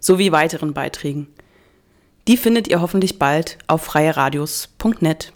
[0.01, 1.27] sowie weiteren Beiträgen.
[2.27, 5.31] Die findet ihr hoffentlich bald auf freieradios.net.